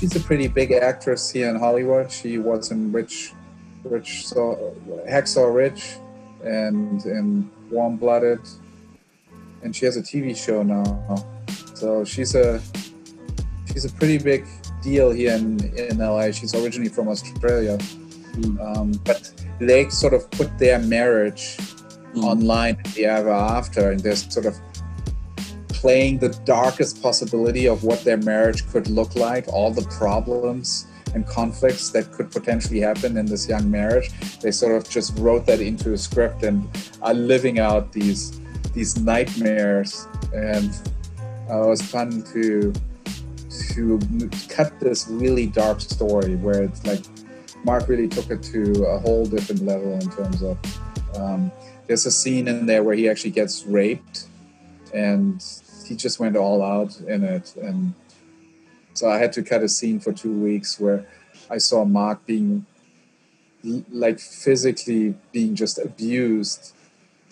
[0.00, 2.10] she's a pretty big actress here in Hollywood.
[2.10, 3.34] She was in Rich,
[3.84, 4.74] Rich, so
[5.06, 5.96] Hacksaw Ridge,
[6.42, 8.40] and in Warm Blooded,
[9.62, 10.84] and she has a TV show now.
[11.74, 12.62] So she's a
[13.70, 14.46] she's a pretty big
[14.82, 16.32] deal here in in LA.
[16.32, 17.78] She's originally from Australia,
[18.60, 21.58] um, but they sort of put their marriage
[22.16, 24.56] online the ever after, and they're sort of
[25.80, 31.26] playing the darkest possibility of what their marriage could look like, all the problems and
[31.26, 34.10] conflicts that could potentially happen in this young marriage.
[34.40, 36.68] They sort of just wrote that into a script and
[37.00, 38.38] are living out these
[38.74, 40.06] these nightmares.
[40.34, 40.70] And
[41.48, 42.72] uh, it was fun to
[43.74, 43.98] to
[44.50, 47.04] cut this really dark story where it's like
[47.64, 50.58] Mark really took it to a whole different level in terms of
[51.16, 51.50] um,
[51.86, 54.26] there's a scene in there where he actually gets raped
[54.94, 55.42] and
[55.90, 57.54] he just went all out in it.
[57.56, 57.92] And
[58.94, 61.06] so i had to cut a scene for two weeks where
[61.48, 62.66] i saw mark being
[63.90, 66.74] like physically being just abused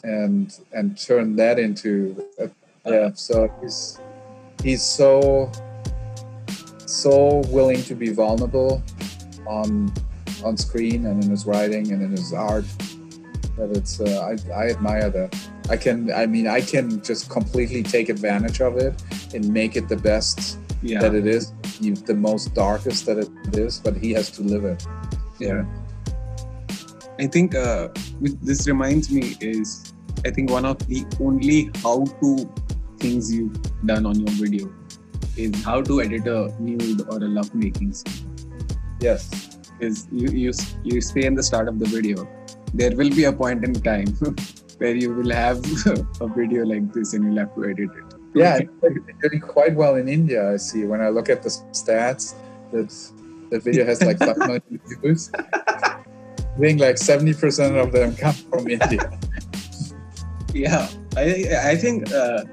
[0.04, 2.50] and and turn that into a,
[2.86, 3.98] yeah so he's
[4.62, 5.50] he's so
[6.86, 8.82] so willing to be vulnerable
[9.46, 9.92] on
[10.44, 12.64] on screen and in his writing and in his art
[13.58, 15.36] that it's uh, I, I admire that.
[15.70, 18.94] I can i mean i can just completely take advantage of it
[19.34, 21.00] and make it the best Yeah.
[21.02, 21.52] that it is
[22.10, 24.80] the most darkest that it is but he has to live it.
[25.38, 25.64] Yeah.
[27.24, 27.88] I think uh,
[28.50, 29.92] this reminds me is
[30.24, 32.30] i think one of the only how to
[33.04, 33.58] things you've
[33.92, 34.72] done on your video
[35.36, 38.24] is how to edit a nude or a love making scene.
[39.00, 39.22] Yes.
[39.80, 42.26] Is you, you you say in the start of the video
[42.74, 44.06] there will be a point in time
[44.78, 45.58] where you will have
[46.20, 48.14] a video like this and you'll have to edit it.
[48.34, 50.84] Yeah it's doing quite well in india i see.
[50.84, 52.34] When i look at the stats
[52.72, 52.88] that
[53.50, 55.30] the video has like 5 million views.
[55.34, 59.18] I think like 70% of them come from india.
[60.52, 61.24] Yeah i
[61.72, 62.44] i think uh,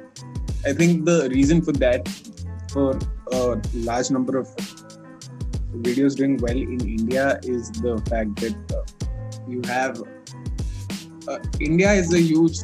[0.66, 2.08] i think the reason for that
[2.74, 2.98] for
[3.32, 4.48] a large number of
[5.88, 8.84] videos doing well in india is the fact that uh,
[9.48, 10.02] you have
[11.28, 12.58] uh, india is a huge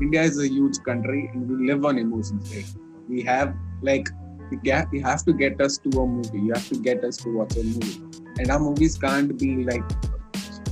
[0.00, 2.74] india is a huge country and we live on emotions right?
[3.08, 4.08] We have like
[4.50, 6.40] you, get, you have to get us to a movie.
[6.40, 8.00] You have to get us to watch a movie.
[8.38, 9.82] And our movies can't be like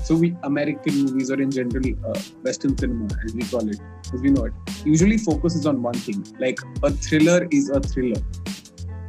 [0.04, 3.80] so we american movies or in general uh, western cinema as we call it
[4.12, 4.52] as we know it
[4.84, 6.24] usually focuses on one thing.
[6.38, 8.20] Like a thriller is a thriller.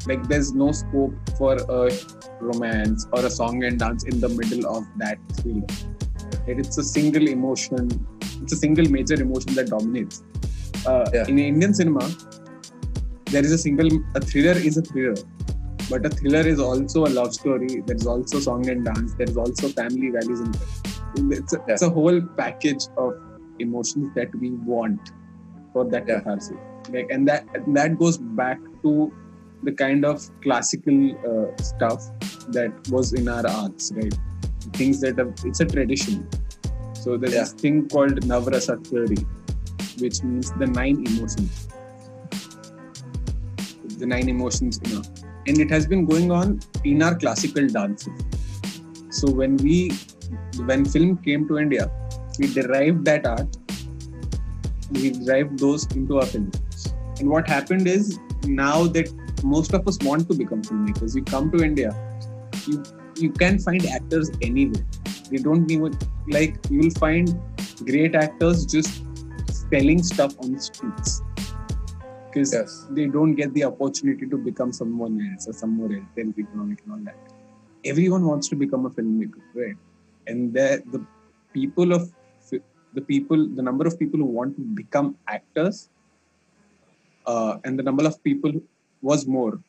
[0.08, 1.92] Like there's no scope for a
[2.40, 5.68] romance or a song and dance in the middle of that thriller?
[6.48, 7.90] It's a single emotion
[8.42, 10.24] it's a single major emotion that dominates.
[10.86, 11.26] Uh, Yeah.
[11.28, 12.06] in indian cinema
[13.32, 15.16] there is a single a thriller is a thriller
[15.90, 19.68] but a thriller is also a love story there's also song and dance there's also
[19.70, 23.14] family values in there it's a, it's a whole package of
[23.60, 25.12] emotions that we want
[25.74, 26.20] for that Yeah.
[26.20, 26.58] catharsis.
[26.94, 29.12] Like and that and that goes back to
[29.64, 30.98] the kind of classical
[31.30, 32.04] uh, stuff
[32.50, 34.14] that was in our arts right
[34.74, 36.28] things that have it's a tradition.
[36.94, 37.42] So there's Yeah.
[37.42, 39.26] this thing called navrasa theory
[40.00, 41.68] which means the nine emotions.
[43.98, 45.04] The nine emotions you know.
[45.48, 48.10] And it has been going on in our classical dances
[49.10, 49.92] so when we
[50.70, 51.90] when film came to India,
[52.40, 53.56] we derived that art,
[54.92, 56.94] we derived those into our films.
[57.20, 59.10] And what happened is now that
[59.44, 61.96] most of us want to become filmmakers, you come to India,
[62.68, 62.84] you
[63.18, 64.86] you can find actors anywhere.
[65.32, 65.98] You don't even
[66.28, 67.40] like you will find
[67.86, 69.04] great actors just
[69.70, 71.22] selling stuff on the streets
[72.28, 72.88] because Yes.
[72.92, 76.92] they don't get the opportunity to become someone else or somewhere else, then economic and
[76.94, 77.18] all that.
[77.86, 79.78] Everyone wants to become a filmmaker, right?
[80.28, 81.02] And the the
[81.54, 82.12] people of
[82.98, 85.90] the people, the number of people who want to become actors,
[87.26, 88.54] uh, and the number of people
[89.02, 89.60] was more,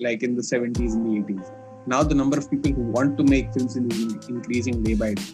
[0.00, 1.50] like in the 70s and the 80s.
[1.86, 5.24] Now the number of people who want to make films is increasing day by day,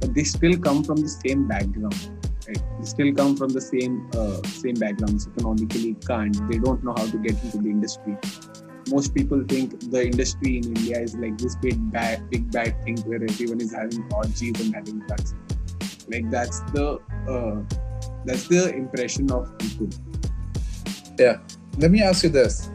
[0.00, 2.62] but they still come from the same background right?
[2.78, 5.26] They still come from the same uh, same backgrounds.
[5.26, 6.36] Economically, can't.
[6.50, 8.16] They don't know how to get into the industry.
[8.90, 12.98] Most people think the industry in India is like this big bad, big bad thing
[13.02, 15.34] where everyone is having orgies and having drugs.
[16.08, 17.62] Like that's the uh,
[18.24, 19.88] that's the impression of people.
[21.18, 21.38] Yeah.
[21.78, 22.70] Let me ask you this.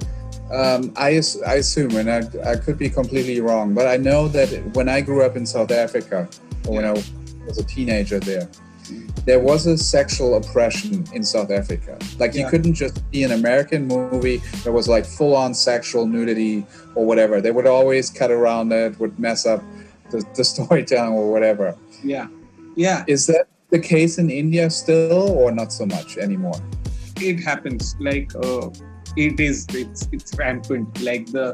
[0.51, 4.49] Um, I, I assume, and I, I could be completely wrong, but I know that
[4.73, 6.27] when I grew up in South Africa,
[6.67, 8.49] or when I was a teenager there,
[9.25, 11.99] there was a sexual oppression in South Africa.
[12.17, 16.65] Like you couldn't just see an American movie that was like full on sexual nudity
[16.95, 17.39] or whatever.
[17.39, 19.63] They would always cut around it, would mess up
[20.09, 21.77] the, the storytelling or whatever.
[22.03, 22.27] Yeah,
[22.75, 23.03] yeah.
[23.07, 26.59] Is that the case in India still, or not so much anymore?
[27.21, 28.69] it happens like uh,
[29.25, 31.01] it is it's it's rampant.
[31.09, 31.45] Like the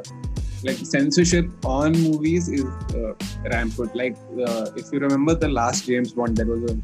[0.63, 2.65] like censorship on movies is
[2.99, 3.13] uh,
[3.53, 3.95] rampant.
[3.95, 6.77] Like uh, if you remember the last james bond there was a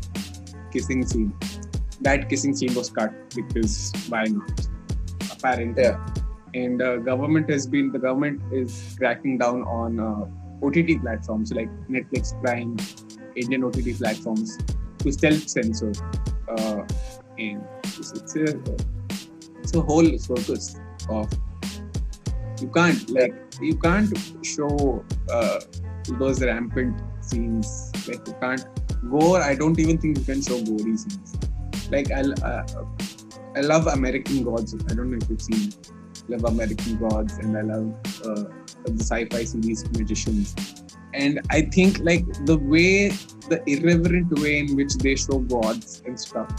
[0.71, 1.33] kissing scene.
[2.01, 4.67] That kissing scene was cut because why not?
[5.31, 5.83] Apparently.
[5.83, 5.99] Yeah.
[6.53, 11.69] and uh, government has been the government is cracking down on uh, ott platforms like
[11.89, 12.75] netflix prime
[13.35, 14.57] indian ott platforms
[14.97, 15.91] to self-censor
[16.55, 16.81] uh,
[17.37, 18.47] and it's, it's a
[19.61, 21.31] it's a whole circus of
[22.61, 25.59] you can't like you can't show uh,
[26.19, 27.91] those rampant scenes.
[28.07, 28.65] Like you can't
[29.09, 29.41] gore.
[29.41, 31.37] I don't even think you can show gory scenes.
[31.89, 32.63] Like i uh,
[33.55, 34.75] i love american gods.
[34.89, 35.73] I don't know if you've seen
[36.29, 37.93] love american gods and i love
[38.23, 38.43] uh,
[38.85, 40.55] the sci-fi series magicians.
[41.13, 43.09] And i think like the way
[43.49, 46.49] the irreverent way in which they show gods and stuff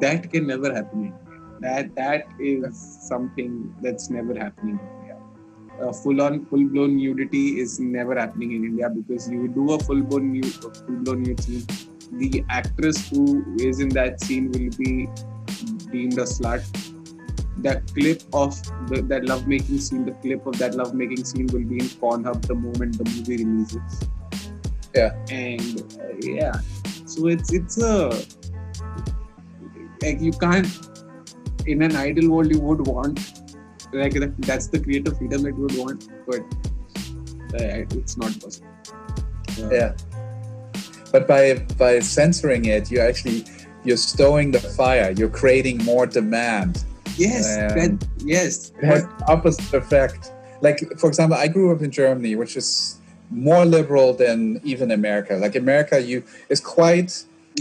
[0.00, 1.12] that can never happen.
[1.60, 5.16] That that is something that's never happening in India.
[5.80, 9.78] Uh, full on, full blown nudity is never happening in India because you do a
[9.78, 11.66] full blown nude, full blown nude scene.
[12.12, 15.08] The actress who is in that scene will be
[15.90, 16.64] deemed a slut.
[17.58, 18.54] The clip of
[18.88, 22.54] the, that lovemaking scene, the clip of that lovemaking scene will be in Pornhub the
[22.54, 24.08] moment the movie releases.
[24.94, 25.12] Yeah.
[25.28, 26.60] And uh, yeah,
[27.04, 28.10] so it's it's a
[30.02, 30.66] like you can't
[31.72, 33.18] in an ideal world you would want
[33.92, 36.42] like that, that's the creative freedom that you would want but
[37.54, 38.68] uh, it's not possible
[39.62, 39.92] Uh, Yeah.
[41.12, 41.42] But by
[41.82, 43.38] by censoring it, you actually
[43.86, 45.08] you're stowing the fire.
[45.18, 46.72] You're creating more demand.
[47.26, 47.44] yes
[47.78, 47.92] that,
[48.34, 48.52] yes
[48.82, 49.02] It has
[49.34, 50.20] opposite effect.
[50.66, 52.68] Like for example, I grew up in Germany, which is
[53.48, 54.38] more liberal than
[54.72, 55.32] even America.
[55.44, 56.18] Like America, you
[56.52, 57.10] is quite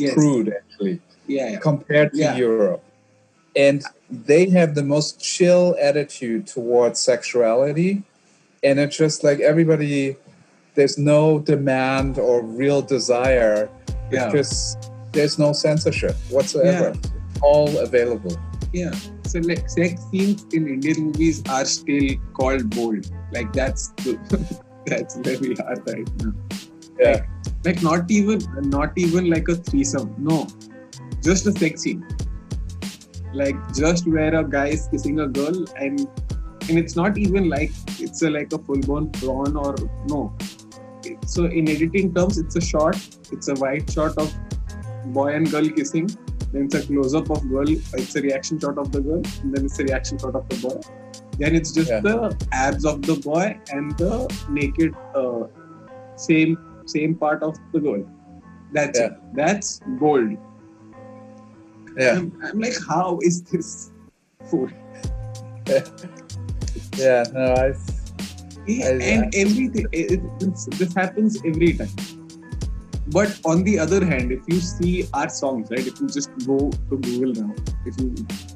[0.03, 0.95] yes crude actually
[1.35, 2.35] yeah, yeah compared to Yeah.
[2.47, 2.83] Europe,
[3.57, 8.03] and they have the most chill attitude towards sexuality,
[8.63, 10.15] and it's just like everybody.
[10.75, 13.67] There's no demand or real desire
[14.11, 14.29] Yeah.
[14.29, 14.77] because
[15.11, 16.93] there's no censorship whatsoever.
[17.41, 18.35] All available.
[18.73, 18.93] yeah
[19.31, 23.03] so like sex scenes in indian movies are still called bold
[23.35, 24.11] like that's the,
[24.89, 26.33] that's where we are right now
[27.03, 27.19] Yeah.
[27.67, 28.39] like not even
[28.75, 30.37] not even like a threesome no
[31.29, 32.01] just a sex scene
[33.41, 36.07] like just where a guy is kissing a girl and
[36.69, 37.71] and it's not even like
[38.05, 39.75] it's a like a full-blown prawn or
[40.07, 40.21] no.
[41.25, 42.95] So in editing terms it's a shot
[43.31, 44.33] it's a wide shot of
[45.17, 46.07] boy and girl kissing
[46.51, 49.65] then it's a close-up of girl it's a reaction shot of the girl and then
[49.65, 50.79] it's a reaction shot of the boy.
[51.39, 51.99] Then it's just Yeah.
[52.01, 54.11] the abs of the boy and the
[54.49, 55.43] naked uh,
[56.27, 58.03] same same part of the girl.
[58.73, 59.11] That's it.
[59.33, 60.37] That's gold
[61.97, 62.17] Yeah.
[62.17, 63.91] I'm, I'm like how is this
[64.49, 64.73] food
[66.97, 67.23] Yeah.
[67.33, 67.73] No, I.
[68.67, 70.21] Yeah, I- and everything it-
[70.79, 71.89] this happens every time
[73.15, 76.57] but on the other hand if you see our songs right if you just go
[76.89, 77.53] to google now
[77.85, 78.07] if you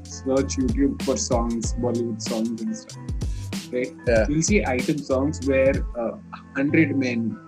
[0.04, 4.26] search youtube for songs bollywood songs and stuff right Yeah.
[4.28, 6.12] you'll see item songs where uh,
[6.58, 7.40] 100 men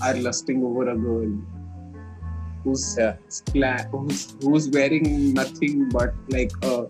[0.00, 1.30] are lusting over a girl
[2.64, 3.16] who's uh,
[3.52, 3.76] Yeah.
[3.84, 6.86] cla- who's who's wearing nothing but like a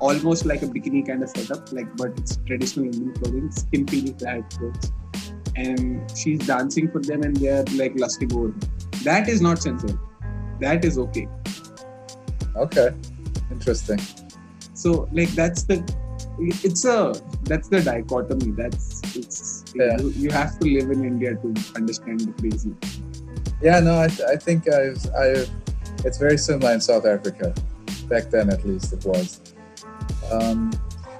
[0.00, 4.44] almost like a bikini kind of setup, like but it's traditional Indian clothing, skimpily clad
[4.50, 4.92] clothes,
[5.56, 8.52] and she's dancing for them, and they're like lusting over.
[9.04, 9.98] That is not censored.
[10.60, 11.26] That is okay.
[12.56, 12.88] Okay.
[13.50, 14.00] Interesting.
[14.74, 15.82] So like that's the
[16.38, 17.14] it's a
[17.44, 18.52] that's the dichotomy.
[18.52, 20.00] That's it's Yeah.
[20.00, 22.74] you, you have to live in India to understand the crazy.
[23.64, 25.48] Yeah, no, I, I think I've, I've,
[26.04, 27.54] it's very similar in South Africa.
[28.10, 29.40] Back then, at least, it was.
[30.30, 30.70] Um,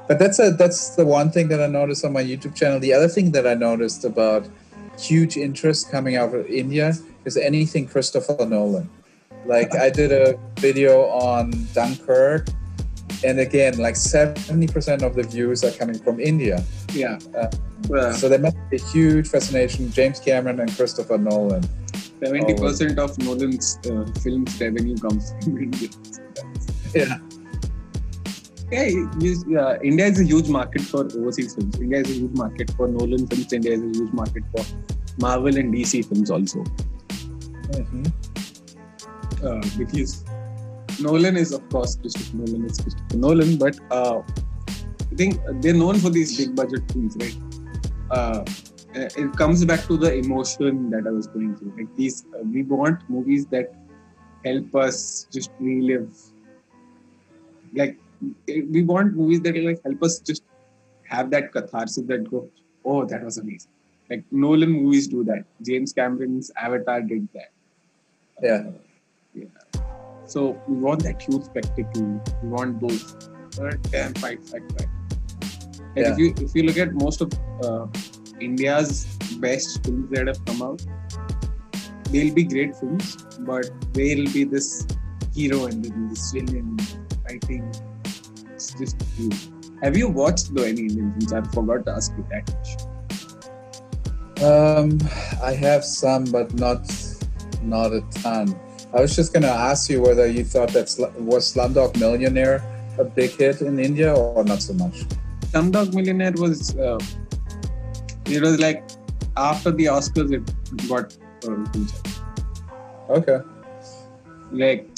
[0.07, 2.78] but that's a that's the one thing that I noticed on my YouTube channel.
[2.78, 4.47] The other thing that I noticed about
[4.99, 6.92] huge interest coming out of India
[7.24, 8.90] is anything Christopher Nolan.
[9.47, 12.49] Like I did a video on Dunkirk,
[13.24, 16.62] and again, like seventy percent of the views are coming from India.
[16.92, 17.18] Yeah.
[17.34, 17.49] Uh,
[17.88, 19.90] Well, So there must be a huge fascination.
[19.92, 21.64] James Cameron and Christopher Nolan.
[22.24, 25.88] Seventy percent of Nolan's uh, films revenue comes from India.
[26.94, 27.18] Yeah.
[28.72, 28.88] Yeah,
[29.46, 31.78] yeah, India is a huge market for overseas films.
[31.78, 33.52] India is a huge market for Nolan films.
[33.52, 34.64] India is a huge market for
[35.18, 36.64] Marvel and DC films also.
[37.72, 38.12] Mhm.
[39.44, 40.24] Uh, because
[41.00, 44.22] Nolan is, of course, Christopher Nolan is Christopher Nolan, but uh,
[45.12, 47.36] I think they're known for these big budget films, right?
[48.97, 51.74] Uh, it comes back to the emotion that I was going through.
[51.76, 53.74] Like these, uh, we want movies that
[54.45, 56.14] help us just relive.
[57.74, 57.99] Like
[58.47, 60.45] we want movies that like help us just
[61.09, 62.49] have that catharsis that go,
[62.84, 63.70] oh, that was amazing.
[64.11, 65.45] Like Nolan movies do that.
[65.62, 67.51] James Cameron's Avatar did that.
[68.42, 68.64] Yeah.
[68.68, 68.72] Uh,
[69.34, 69.80] yeah.
[70.26, 72.22] So we want that huge spectacle.
[72.42, 73.14] We want those.
[73.90, 74.88] Damn, fight, fight, fight.
[75.97, 76.12] And Yeah.
[76.12, 77.32] if you if you look at most of
[77.62, 77.86] uh,
[78.41, 79.05] India's
[79.39, 80.85] best films that have come out,
[82.11, 84.87] they'll be great films, but they'll be this
[85.35, 86.76] hero and this villain
[87.26, 87.64] I think
[88.53, 89.49] It's just huge.
[89.82, 91.32] Have you watched though any Indian films?
[91.32, 92.80] I forgot to ask you that question.
[94.43, 94.99] Um,
[95.43, 96.91] I have some, but not
[97.62, 98.55] not a ton.
[98.93, 102.62] I was just gonna ask you whether you thought that Sl- was Slumdog Millionaire
[102.99, 105.05] a big hit in India or not so much.
[105.51, 106.99] Slumdog Millionaire was uh,
[108.26, 108.84] it was like
[109.36, 111.16] after the Oscars it got
[111.46, 111.64] uh.
[113.10, 113.38] Okay.
[114.50, 114.88] like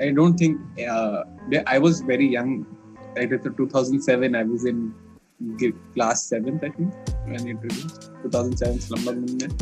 [0.00, 1.24] I don't think uh,
[1.66, 2.66] I was very young.
[3.16, 4.34] Like it's 2007.
[4.34, 4.94] I was in
[5.94, 6.92] class seventh, I think,
[7.24, 8.10] when it released.
[8.22, 9.56] 2007 Slumdog Millionaire.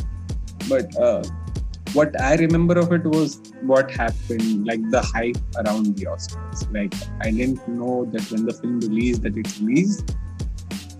[0.69, 1.23] But uh,
[1.93, 6.73] what I remember of it was what happened, like the hype around the Oscars.
[6.73, 10.17] Like I didn't know that when the film released that it released.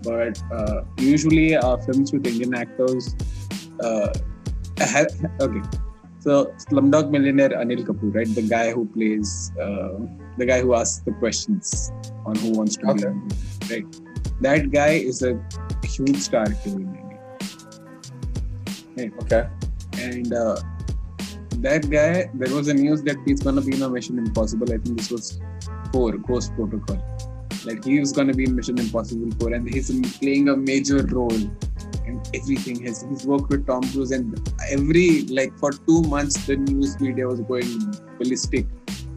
[0.03, 3.15] But uh, usually uh, films with Indian actors.
[3.79, 4.13] Uh,
[4.81, 5.07] have,
[5.39, 5.61] okay,
[6.19, 8.27] so Slumdog Millionaire, Anil Kapoor, right?
[8.33, 9.99] The guy who plays, uh,
[10.37, 11.91] the guy who asks the questions
[12.25, 13.07] on Who Wants to Be Okay.
[13.07, 13.37] a Millionaire,
[13.69, 13.85] right?
[14.41, 15.39] That guy is a
[15.83, 16.95] huge star here in
[18.97, 19.47] India, Okay.
[19.99, 20.57] and uh,
[21.57, 24.71] that guy, there was a news that he's gonna be in a Mission Impossible.
[24.73, 25.39] I think this was
[25.91, 26.97] four Ghost Protocol.
[27.65, 31.33] Like he was gonna be in Mission Impossible 4, and he's playing a major role
[32.05, 32.81] and everything.
[32.81, 34.39] His he's worked with Tom Cruise, and
[34.69, 38.65] every like for two months the news media was going ballistic.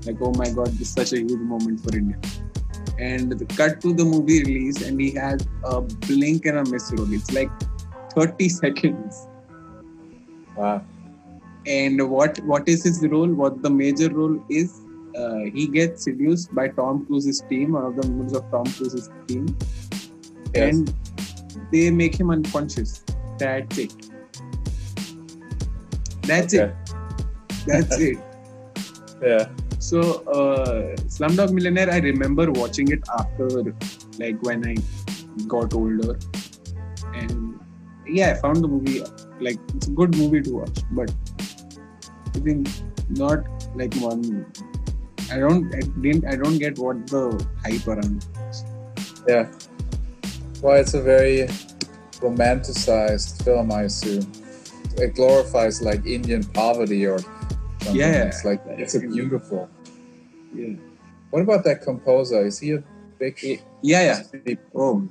[0.07, 2.19] Like, oh my god, this is such a huge moment for India.
[2.99, 6.93] And the cut to the movie release, and he has a blink and a miss
[6.93, 7.13] role.
[7.13, 7.51] It's like
[8.11, 9.27] 30 seconds.
[10.57, 10.85] Wow.
[11.67, 13.29] And what what is his role?
[13.29, 14.84] What the major role is?
[15.17, 19.11] Uh, he gets seduced by Tom Cruise's team, one of the members of Tom Cruise's
[19.29, 19.47] team,
[20.55, 20.75] Yes.
[20.77, 20.95] and
[21.73, 23.05] they make him unconscious.
[23.39, 23.93] That's it.
[26.23, 26.65] That's Okay.
[26.65, 26.75] it.
[27.67, 28.19] That's it.
[29.23, 29.49] Yeah.
[29.79, 33.49] So, uh, Slumdog Millionaire, I remember watching it after,
[34.19, 34.75] like, when I
[35.47, 36.19] got older.
[37.15, 37.59] And
[38.07, 39.03] yeah, I found the movie,
[39.41, 41.11] like, it's a good movie to watch, but
[42.35, 42.69] I think
[43.11, 43.47] not
[43.77, 44.45] like one.
[45.31, 48.27] I don't, I didn't, I don't get what the hype around.
[49.27, 49.51] Yeah.
[50.63, 51.49] Well, it's a very
[52.21, 54.31] romanticized film, I assume.
[54.97, 57.97] It glorifies like Indian poverty or something.
[57.97, 58.25] Yeah.
[58.25, 59.69] It's like it's a beautiful.
[60.55, 60.75] Yeah.
[61.31, 62.47] What about that composer?
[62.47, 62.85] Is he a
[63.19, 63.39] big?
[63.83, 64.55] Yeah, yeah.
[64.75, 65.09] Oh,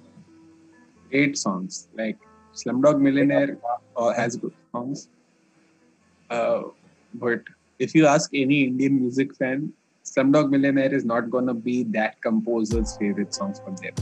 [1.09, 1.87] great songs.
[1.93, 2.17] Like
[2.53, 3.57] Slumdog Millionaire
[3.97, 5.09] uh, has good songs.
[6.29, 6.63] Uh,
[7.13, 7.41] but
[7.77, 9.73] if you ask any Indian music fan,
[10.03, 13.93] Slumdog Millionaire is not gonna be that composer's favorite songs from them.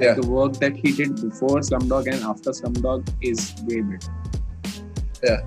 [0.00, 0.14] Yeah.
[0.14, 4.12] The work that he did before Slumdog and after Slumdog is way better.
[5.22, 5.40] Yeah.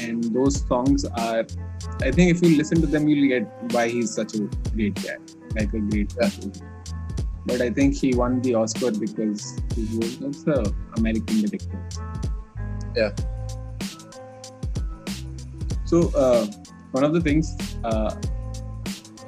[0.00, 1.44] And those songs are,
[2.00, 4.40] I think, if you listen to them, you'll get why he's such a
[4.74, 5.16] great guy,
[5.54, 6.30] like a great Yeah.
[6.30, 6.72] composer.
[7.46, 10.64] But I think he won the Oscar because he was it's a
[10.96, 11.78] American director.
[12.96, 13.12] Yeah.
[15.84, 16.46] So uh,
[16.92, 18.14] one of the things, uh,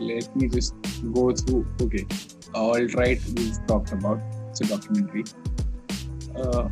[0.01, 0.75] let me just
[1.13, 1.67] go through.
[1.83, 2.07] Okay,
[2.55, 4.21] all right, we've talked about.
[4.51, 5.25] It's a documentary.
[6.37, 6.69] Uh,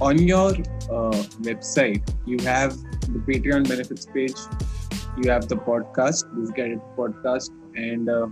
[0.00, 4.36] on your uh, website, you have the Patreon benefits page.
[5.16, 8.28] You have the podcast, this guided podcast, and uh,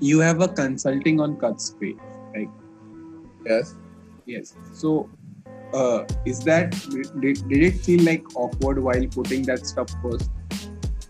[0.00, 1.96] you have a consulting on cuts page,
[2.34, 2.50] right?
[3.46, 3.74] Yes.
[4.26, 4.56] Yes.
[4.72, 5.08] So,
[5.76, 6.70] uh, is that
[7.20, 10.30] did, did it feel like awkward while putting that stuff first?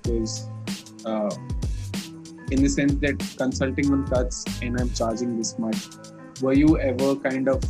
[0.02, 0.48] Because,
[1.04, 1.30] uh,
[2.50, 5.76] in the sense that consulting on cuts and I'm charging this much,
[6.40, 7.62] were you ever kind of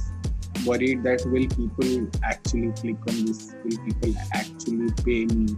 [0.65, 3.55] worried that will people actually click on this?
[3.65, 5.57] Will people actually pay me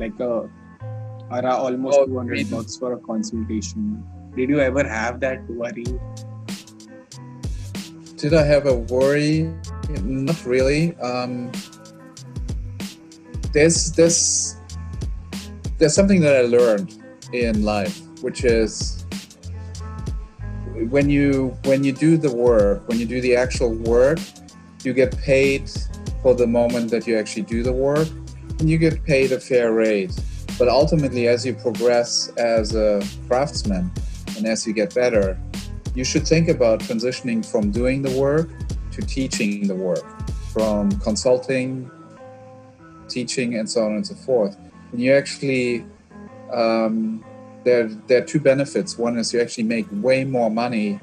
[0.00, 0.48] like a
[1.28, 2.44] or almost Oh, 200 really?
[2.44, 4.04] bucks for a consultation?
[4.36, 5.86] Did you ever have that worry?
[8.16, 9.54] Did I have a worry?
[9.88, 10.96] Not really.
[10.96, 11.52] Um,
[13.52, 14.56] there's there's
[15.78, 19.04] there's something that I learned in life, which is
[20.90, 24.18] when you when you do the work, when you do the actual work,
[24.82, 25.70] you get paid
[26.22, 28.08] for the moment that you actually do the work,
[28.58, 30.18] and you get paid a fair rate.
[30.58, 33.92] But ultimately, as you progress as a craftsman
[34.36, 35.38] and as you get better,
[35.94, 38.48] you should think about transitioning from doing the work
[38.96, 40.04] to teaching the work,
[40.52, 41.90] from consulting,
[43.08, 44.56] teaching, and so on and so forth.
[44.92, 45.84] And you actually,
[46.52, 47.24] um,
[47.64, 48.96] there, there are two benefits.
[48.96, 50.98] One is you actually make way more money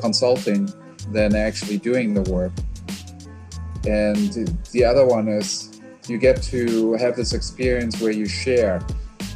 [0.00, 0.72] consulting
[1.12, 2.52] than actually doing the work.
[3.86, 4.32] And
[4.72, 8.80] the other one is you get to have this experience where you share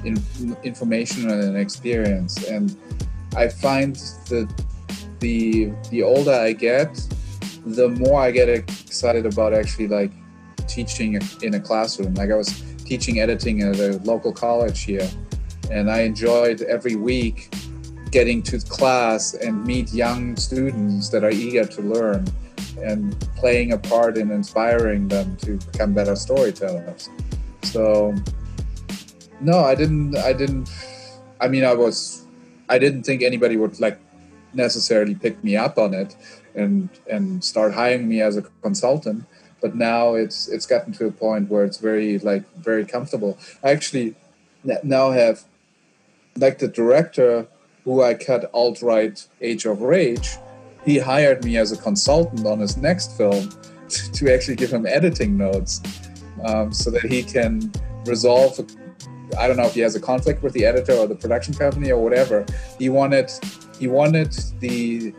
[0.04, 0.20] in,
[0.64, 2.48] information and experience.
[2.48, 2.74] And
[3.36, 3.94] I find
[4.30, 4.48] that
[5.20, 6.98] the the older I get,
[7.66, 10.12] the more I get excited about actually like
[10.66, 12.14] teaching in a classroom.
[12.14, 15.08] Like I was teaching editing at a local college here,
[15.70, 17.52] and I enjoyed every week
[18.10, 22.26] getting to class and meet young students that are eager to learn
[22.82, 27.08] and playing a part in inspiring them to become better storytellers.
[27.62, 28.14] So
[29.40, 30.68] no, I didn't I didn't
[31.40, 32.24] I mean I was
[32.68, 33.98] I didn't think anybody would like
[34.52, 36.16] necessarily pick me up on it
[36.54, 39.24] and and start hiring me as a consultant.
[39.60, 43.38] But now it's it's gotten to a point where it's very like very comfortable.
[43.62, 44.14] I actually
[44.82, 45.44] now have
[46.36, 47.46] like the director
[47.84, 50.36] who i cut alt-right age of rage.
[50.84, 53.50] He hired me as a consultant on his next film
[53.88, 55.80] to actually give him editing notes
[56.44, 57.72] um, so that he can
[58.06, 58.58] resolve
[59.38, 61.90] I don't know if he has a conflict with the editor or the production company
[61.90, 62.44] or whatever.
[62.78, 63.30] He wanted
[63.78, 65.14] he wanted the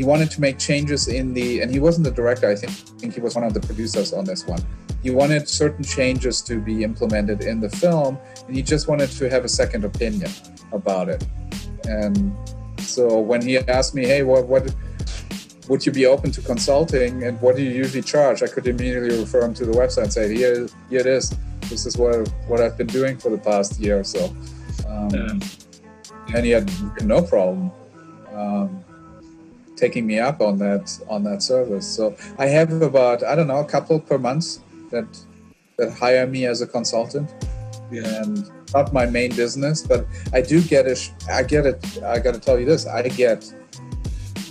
[0.00, 2.48] he wanted to make changes in the and he wasn't the director.
[2.48, 4.62] I think, I think he was one of the producers on this one.
[5.02, 9.28] He wanted certain changes to be implemented in the film, and he just wanted to
[9.28, 10.30] have a second opinion
[10.72, 11.22] about it.
[11.86, 12.16] And
[12.78, 14.74] so when he asked me, "Hey, what what
[15.68, 19.14] would you be open to consulting and what do you usually charge?" I could immediately
[19.24, 21.24] refer him to the website and say, "Here, here it is.
[21.68, 22.14] This is what
[22.48, 24.22] what I've been doing for the past year or so."
[24.88, 26.34] Um, Yeah.
[26.34, 26.66] And he had
[27.14, 27.70] no problem
[28.40, 28.68] um,
[29.80, 31.86] taking me up on that on that service.
[31.96, 34.46] So I have about I don't know a couple per month
[34.92, 35.08] that
[35.78, 37.28] that hire me as a consultant
[37.90, 38.22] Yeah.
[38.22, 38.34] and
[38.74, 40.00] not my main business, but
[40.32, 41.00] I do get it.
[41.38, 41.78] I get it.
[42.14, 42.86] I got to tell you this.
[42.86, 43.40] I get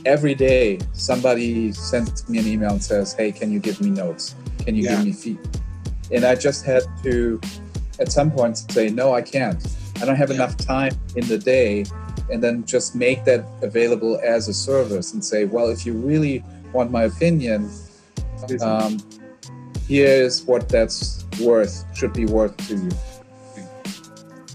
[0.05, 4.35] every day somebody sends me an email and says, "Hey, can you give me notes?
[4.65, 4.95] Can you Yeah.
[4.95, 5.39] give me feed?"
[6.11, 7.39] And I just had to,
[7.99, 9.61] at some point, say, "No, I can't.
[10.01, 10.39] I don't have Yeah.
[10.39, 11.85] enough time in the day."
[12.31, 16.43] And then just make that available as a service and say, "Well, if you really
[16.73, 17.71] want my opinion,
[18.61, 18.99] um,
[19.87, 21.85] here's what that's worth.
[21.95, 22.91] Should be worth to you."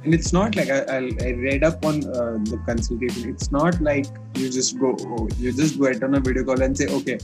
[0.05, 3.81] and it's not like I, I, I read up on uh, the consultation it's not
[3.81, 7.19] like you just go oh, you just go on a video call and say okay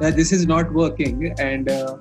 [0.00, 1.98] this is not working and uh,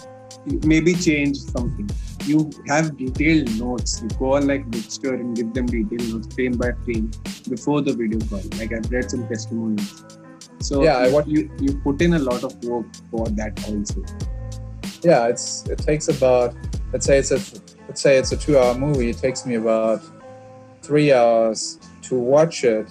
[0.65, 1.89] maybe change something
[2.25, 4.01] you have detailed notes.
[4.01, 7.11] You go on like bookstore and give them detailed notes frame by frame
[7.49, 8.41] before the video call.
[8.57, 10.05] Like i've read some testimonials.
[10.59, 13.53] So Yeah, I you, want- you you put in a lot of work for that
[13.67, 14.03] also.
[15.03, 16.53] Yeah it's it takes about
[16.93, 17.39] let's say it's a
[17.87, 20.01] let's say it's a two hour movie it takes me about
[20.83, 22.87] three hours to watch it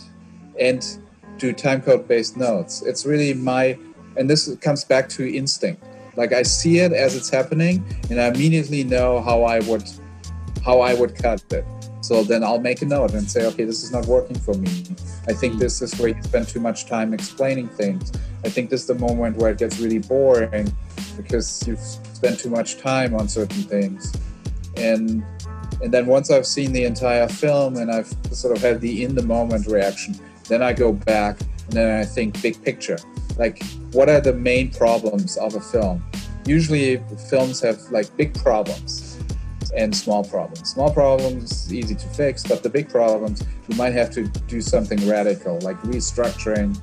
[0.58, 0.98] and
[1.38, 2.82] do time code based notes.
[2.82, 3.78] It's really my
[4.16, 5.82] and this comes back to instinct
[6.20, 9.88] Like I see it as it's happening, and I immediately know how I would
[10.62, 11.64] how I would cut it.
[12.02, 14.84] So then I'll make a note and say, okay, this is not working for me.
[15.28, 18.12] I think this is where you spend too much time explaining things.
[18.44, 20.70] I think this is the moment where it gets really boring
[21.16, 21.80] because you've
[22.12, 24.14] spent too much time on certain things.
[24.76, 25.24] And
[25.80, 29.14] and then once I've seen the entire film and I've sort of had the in
[29.14, 31.38] the moment reaction, then I go back
[31.70, 32.98] and then I think big picture.
[33.38, 33.62] Like
[33.92, 36.02] what are the main problems of a film?
[36.44, 36.96] Usually
[37.28, 39.20] films have like big problems
[39.76, 40.70] and small problems.
[40.70, 44.98] Small problems easy to fix, but the big problems you might have to do something
[45.08, 46.76] radical, like restructuring,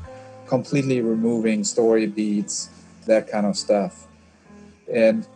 [0.47, 2.69] completely removing story beats,
[3.07, 4.07] that kind of stuff.
[4.89, 5.27] And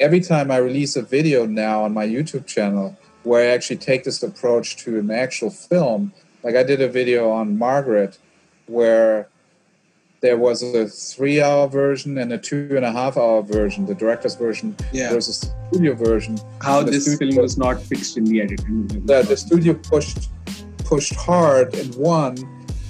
[0.00, 4.02] every time I release a video now on my YouTube channel where I actually take
[4.02, 8.18] this approach to an actual film, like I did a video on Margaret
[8.68, 9.28] where
[10.20, 13.94] there was a three hour version and a two and a half hour version, the
[13.94, 15.10] director's version Yeah.
[15.12, 16.38] versus the studio version.
[16.60, 18.88] How this film was not fixed in the editing.
[19.06, 20.28] The, the studio pushed
[20.84, 22.36] pushed hard and won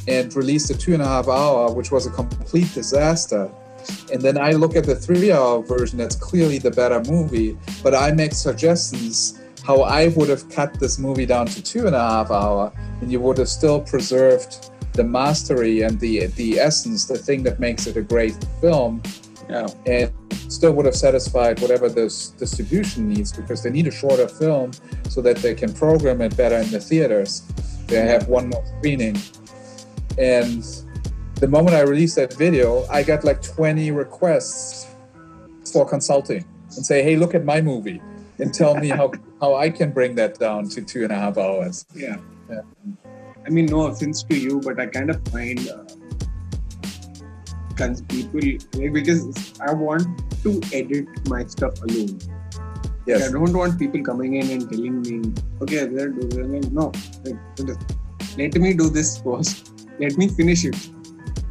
[0.07, 3.51] and released a two and a half hour, which was a complete disaster.
[4.13, 7.95] And then I look at the three hour version that's clearly the better movie, but
[7.95, 12.01] I make suggestions how I would have cut this movie down to two and a
[12.01, 12.73] half hour,
[13.03, 17.61] and you would have still preserved the mastery and the the essence, the thing that
[17.61, 19.01] makes it a great film,
[19.49, 19.69] yeah.
[19.87, 20.13] and
[20.53, 24.73] still would have satisfied whatever this distribution needs because they need a shorter film
[25.09, 27.43] so that they can program it better in the theaters.
[27.87, 29.17] They have one more screening.
[30.19, 30.65] And
[31.37, 34.89] the moment I released that video, I got like 20 requests
[35.73, 36.45] for consulting
[36.75, 38.03] and say, hey, look at my movie
[38.41, 41.39] and tell me how, how I can bring that down to two and a half
[41.39, 41.87] hours.
[41.95, 42.17] Yeah.
[42.51, 42.63] Yeah.
[43.49, 45.85] I mean, no offense to you, but I kind of find uh,
[48.11, 48.41] people
[48.75, 50.05] like, because I want
[50.43, 52.19] to edit my stuff alone.
[53.07, 55.33] Like, I don't want people coming in and telling me,
[55.63, 56.71] okay, do this.
[56.71, 56.93] No,
[57.25, 57.39] like,
[58.37, 59.73] let me do this first.
[59.99, 60.77] Let me finish it,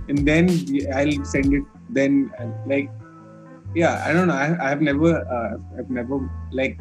[0.08, 0.50] and then
[0.94, 1.64] I'll send it.
[1.90, 2.32] Then,
[2.68, 2.92] like,
[3.74, 4.36] yeah, I don't know.
[4.36, 6.80] I, I've never, uh, I've never like.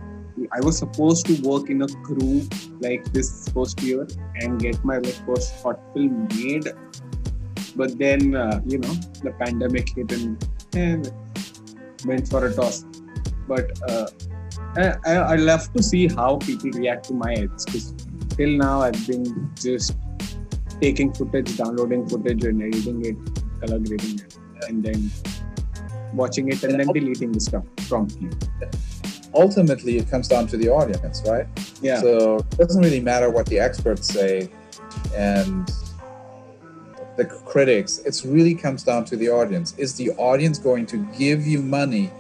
[0.53, 2.47] I was supposed to work in a crew
[2.81, 4.07] like this first year
[4.41, 6.69] and get my like first short film made,
[7.75, 11.03] but then uh, you know the pandemic hit and eh,
[12.05, 12.85] went for a toss.
[13.49, 14.09] But uh,
[14.77, 17.95] I, I I love to see how people react to my edits because
[18.37, 19.97] till now I've been just
[20.81, 23.17] taking footage, downloading footage, and editing it,
[23.61, 24.37] color grading it,
[24.69, 25.11] and then
[26.13, 28.31] watching it and then deleting the stuff promptly.
[29.37, 31.47] Ultimately, it comes down to the audience, right?
[31.83, 32.01] Yeah.
[32.01, 34.49] So it doesn't really matter what the experts say
[35.15, 35.71] and
[37.17, 37.99] the critics.
[37.99, 39.75] It really comes down to the audience.
[39.77, 42.11] Is the audience going to give you money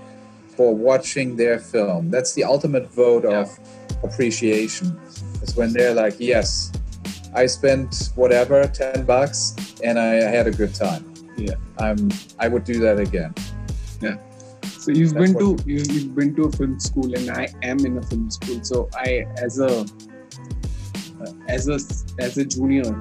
[0.56, 2.10] for watching their film?
[2.10, 3.58] That's the ultimate vote of
[4.02, 4.98] appreciation.
[5.42, 6.72] Is when they're like, yes,
[7.34, 11.12] I spent whatever, 10 bucks, and I had a good time.
[11.36, 11.54] Yeah.
[11.78, 13.34] I'm I would do that again.
[14.86, 17.80] So you've That's been to you- you've been to a film school, and I am
[17.84, 18.62] in a film school.
[18.62, 21.78] So I, as a uh, as a
[22.26, 22.92] as a junior,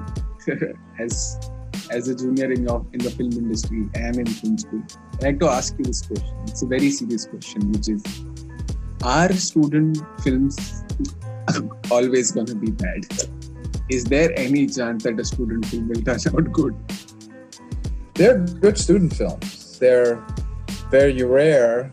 [0.98, 1.38] as
[1.92, 4.82] as a junior in your in the film industry, I am in film school.
[5.12, 6.34] I'd like to ask you this question.
[6.48, 8.02] It's a very serious question, which is:
[9.04, 10.82] Are student films
[11.92, 13.06] always going to be bad?
[13.90, 16.74] Is there any chance that a student film will turn out good?
[18.14, 19.78] They're good student films.
[19.78, 20.20] They're
[20.90, 21.92] very rare.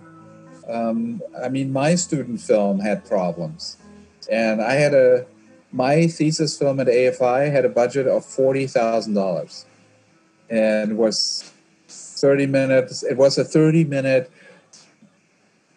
[0.67, 3.77] Um, I mean, my student film had problems,
[4.31, 5.25] and I had a
[5.71, 9.65] my thesis film at AFI had a budget of forty thousand dollars,
[10.49, 11.51] and was
[11.87, 13.03] thirty minutes.
[13.03, 14.31] It was a thirty minute.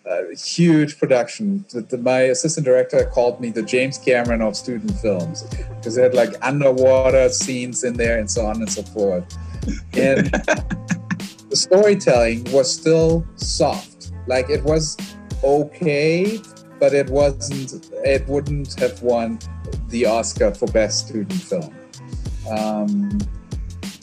[0.09, 1.65] Uh, huge production.
[1.71, 6.03] The, the, my assistant director called me the James Cameron of student films because it
[6.05, 9.25] had like underwater scenes in there and so on and so forth.
[9.95, 10.31] And
[11.57, 14.13] the storytelling was still soft.
[14.27, 14.97] Like it was
[15.43, 16.39] okay,
[16.79, 17.89] but it wasn't.
[18.05, 19.39] It wouldn't have won
[19.89, 21.75] the Oscar for best student film.
[22.51, 23.19] Um,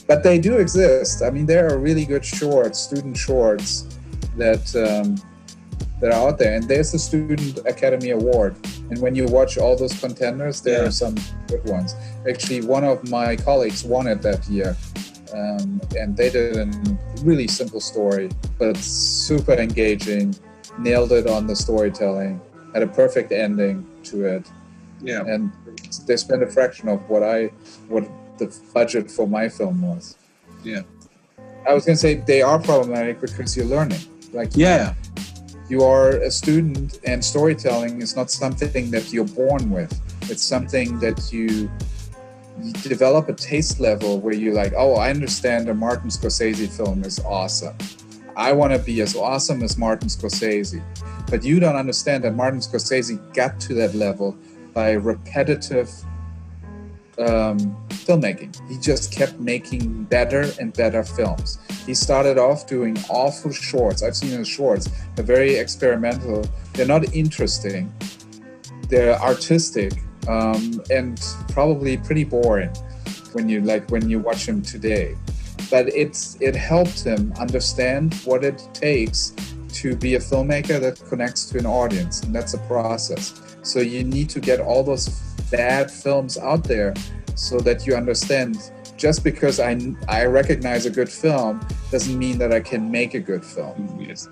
[0.07, 1.21] but they do exist.
[1.21, 3.85] I mean, there are really good shorts, student shorts,
[4.37, 5.15] that um,
[6.01, 6.55] that are out there.
[6.55, 8.55] And there's the Student Academy Award.
[8.89, 10.87] And when you watch all those contenders, there Yeah.
[10.87, 11.15] are some
[11.47, 11.95] good ones.
[12.27, 14.75] Actually, one of my colleagues won it that year.
[15.33, 16.71] Um, and they did a
[17.23, 18.29] really simple story,
[18.59, 20.35] but super engaging,
[20.77, 22.39] nailed it on the storytelling,
[22.73, 24.51] had a perfect ending to it.
[25.01, 25.21] Yeah.
[25.25, 25.51] And
[26.07, 27.47] they spent a fraction of what I,
[27.87, 28.07] what
[28.37, 30.15] the budget for my film was.
[30.63, 30.81] Yeah.
[31.67, 34.01] I was going to say they are problematic because you're learning.
[34.33, 34.93] Like Yeah.
[35.69, 39.91] you are a student, and storytelling is not something that you're born with.
[40.29, 41.69] It's something that you,
[42.61, 47.03] you develop a taste level where you're like, oh, I understand a Martin Scorsese film
[47.03, 47.75] is awesome.
[48.35, 50.83] I want to be as awesome as Martin Scorsese.
[51.29, 54.37] But you don't understand that Martin Scorsese got to that level
[54.73, 55.89] by repetitive
[57.19, 58.55] um, filmmaking.
[58.69, 61.59] He just kept making better and better films.
[61.85, 64.03] He started off doing awful shorts.
[64.03, 64.89] I've seen his shorts.
[65.15, 66.45] They're very experimental.
[66.73, 67.93] They're not interesting.
[68.89, 69.93] They're artistic
[70.27, 72.73] um, and probably pretty boring
[73.33, 75.15] when you like when you watch him today.
[75.69, 79.33] But it's it helped him understand what it takes
[79.73, 83.57] to be a filmmaker that connects to an audience, and that's a process.
[83.63, 85.09] So you need to get all those
[85.49, 86.93] bad films out there
[87.35, 88.57] so that you understand
[88.97, 93.19] just because I, I recognize a good film doesn't mean that I can make a
[93.19, 93.97] good film.
[93.99, 94.29] Yes.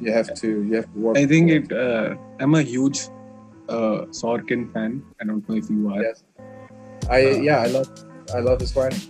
[0.00, 1.18] You have to you have to work.
[1.18, 1.72] I think it.
[1.72, 3.08] Uh, I'm a huge
[3.70, 5.02] uh, Sorkin fan.
[5.20, 6.02] I don't know if you are.
[6.02, 6.24] Yes.
[7.08, 7.88] I yeah I love
[8.34, 9.00] I love his writing.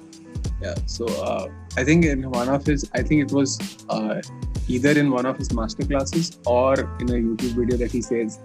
[0.63, 0.75] Yeah.
[0.87, 3.59] So uh, I think in one of his, I think it was
[3.89, 4.21] uh,
[4.69, 8.39] either in one of his master classes or in a YouTube video that he says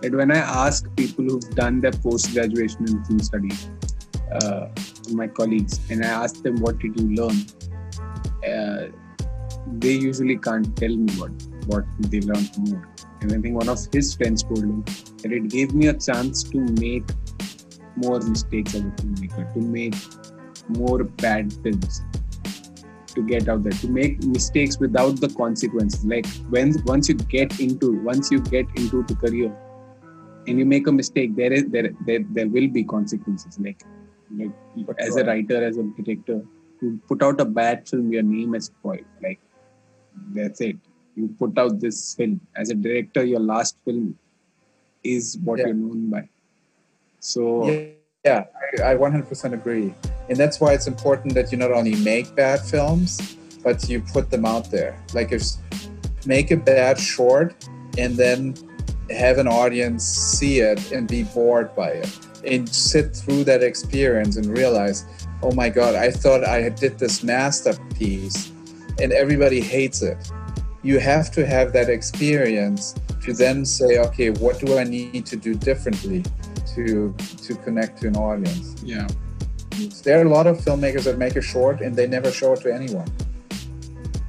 [0.00, 3.68] that when I ask people who've done their post graduation in film studies,
[4.40, 4.68] uh,
[5.12, 7.36] my colleagues, and I ask them what did you learn,
[8.48, 8.86] uh,
[9.78, 11.32] they usually can't tell me what
[11.66, 12.95] what they learned it.
[13.20, 14.84] And I think one of his friends told him
[15.22, 17.04] that it gave me a chance to make
[17.96, 19.94] more mistakes as a filmmaker, to make
[20.68, 22.02] more bad films
[23.16, 26.04] to get out there to make mistakes without the consequences.
[26.04, 29.52] Like when once you get into once you get into the career
[30.46, 33.58] and you make a mistake there is there there, there will be consequences.
[33.58, 33.82] Like
[34.36, 34.52] like
[34.86, 36.42] For as a writer as a director
[36.82, 39.10] you put out a bad film your name is spoiled.
[39.22, 39.40] Like
[40.34, 40.76] that's it
[41.16, 44.16] you put out this film as a director your last film
[45.02, 45.66] is what Yeah.
[45.66, 46.28] you're known by
[47.20, 47.80] so Yeah,
[48.24, 48.44] yeah,
[48.84, 49.94] I, I 100% agree.
[50.28, 54.30] And that's why it's important that you not only make bad films, but you put
[54.30, 55.00] them out there.
[55.14, 55.42] Like, if
[56.26, 57.54] make a bad short
[57.96, 58.54] and then
[59.10, 62.10] have an audience see it and be bored by it
[62.44, 65.04] and sit through that experience and realize,
[65.42, 68.50] oh my God, I thought I did this masterpiece
[69.00, 70.18] and everybody hates it.
[70.90, 75.36] You have to have that experience to then say, okay, what do I need to
[75.46, 76.20] do differently
[76.74, 76.84] to
[77.46, 78.66] to connect to an audience?
[78.92, 79.06] yeah
[80.04, 82.60] There are a lot of filmmakers that make a short and they never show it
[82.64, 83.08] to anyone.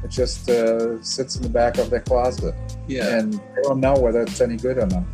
[0.03, 2.55] It just uh, sits in the back of their closet,
[2.95, 5.05] yeah and they don't know whether it's any good or not.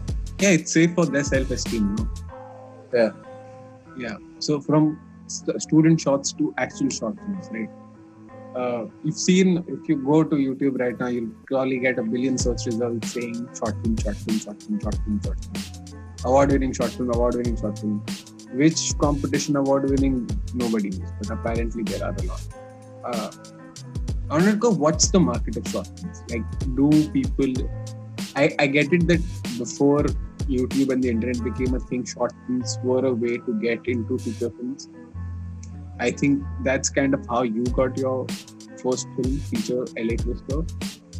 [0.44, 2.04] yeah it's safe for their self-esteem no?
[3.00, 3.12] Yeah.
[4.06, 4.16] yeah
[4.46, 4.84] so from
[5.36, 7.72] st- student shots to actual short films right
[8.56, 12.38] uh, you've seen if you go to youtube right now you'll probably get a billion
[12.38, 15.64] search results saying short film short film short film short film short film
[16.26, 17.98] award winning short film award winning short film
[18.62, 20.18] which competition award winning
[20.54, 22.42] nobody knows but apparently there are a lot
[23.06, 23.32] uh,
[24.30, 24.72] I to go.
[24.72, 26.24] What's the market of short films?
[26.30, 26.44] Like,
[26.76, 27.54] do people?
[28.36, 29.22] I I get it that
[29.58, 30.06] before
[30.54, 34.18] YouTube and the internet became a thing, short films were a way to get into
[34.18, 34.90] feature films.
[36.00, 38.28] I think that's kind of how you got your
[38.82, 40.66] first film, feature LA Twister.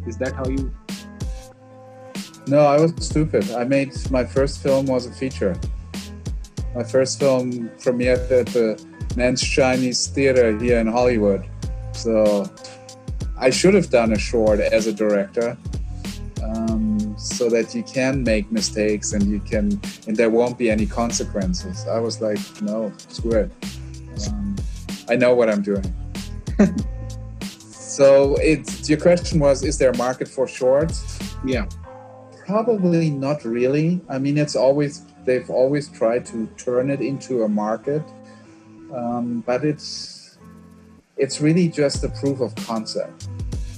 [0.06, 0.72] Is that how you?
[2.46, 3.50] No, I was stupid.
[3.52, 5.58] I made my first film was a feature.
[6.74, 8.84] My first film premiered at the
[9.16, 11.46] Mann's Chinese Theater here in Hollywood.
[11.92, 12.50] So
[13.38, 15.56] I should have done a short as a director,
[16.42, 20.86] um, so that you can make mistakes and you can, and there won't be any
[20.86, 21.86] consequences.
[21.86, 23.52] I was like, no, screw it.
[24.28, 24.53] Um,
[25.08, 25.94] I know what I'm doing.
[27.50, 31.18] so it's your question was, is there a market for shorts?
[31.44, 31.66] Yeah,
[32.46, 34.02] Probably not really.
[34.08, 38.02] I mean, it's always they've always tried to turn it into a market,
[38.92, 40.36] um, but it's
[41.16, 43.28] it's really just a proof of concept.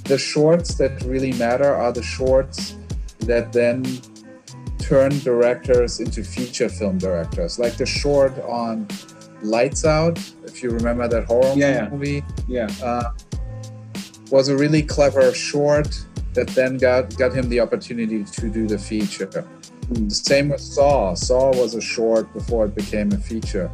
[0.05, 2.75] The shorts that really matter are the shorts
[3.21, 3.85] that then
[4.81, 8.89] turn directors into feature film directors, like the short on
[9.43, 10.19] Lights Out.
[10.45, 13.13] If you remember that horror Yeah, movie, yeah, uh,
[14.31, 18.79] was a really clever short that then got got him the opportunity to do the
[18.79, 19.43] feature.
[19.89, 20.09] Hmm.
[20.09, 21.15] The same with Saw.
[21.15, 23.71] Saw was a short before it became a feature.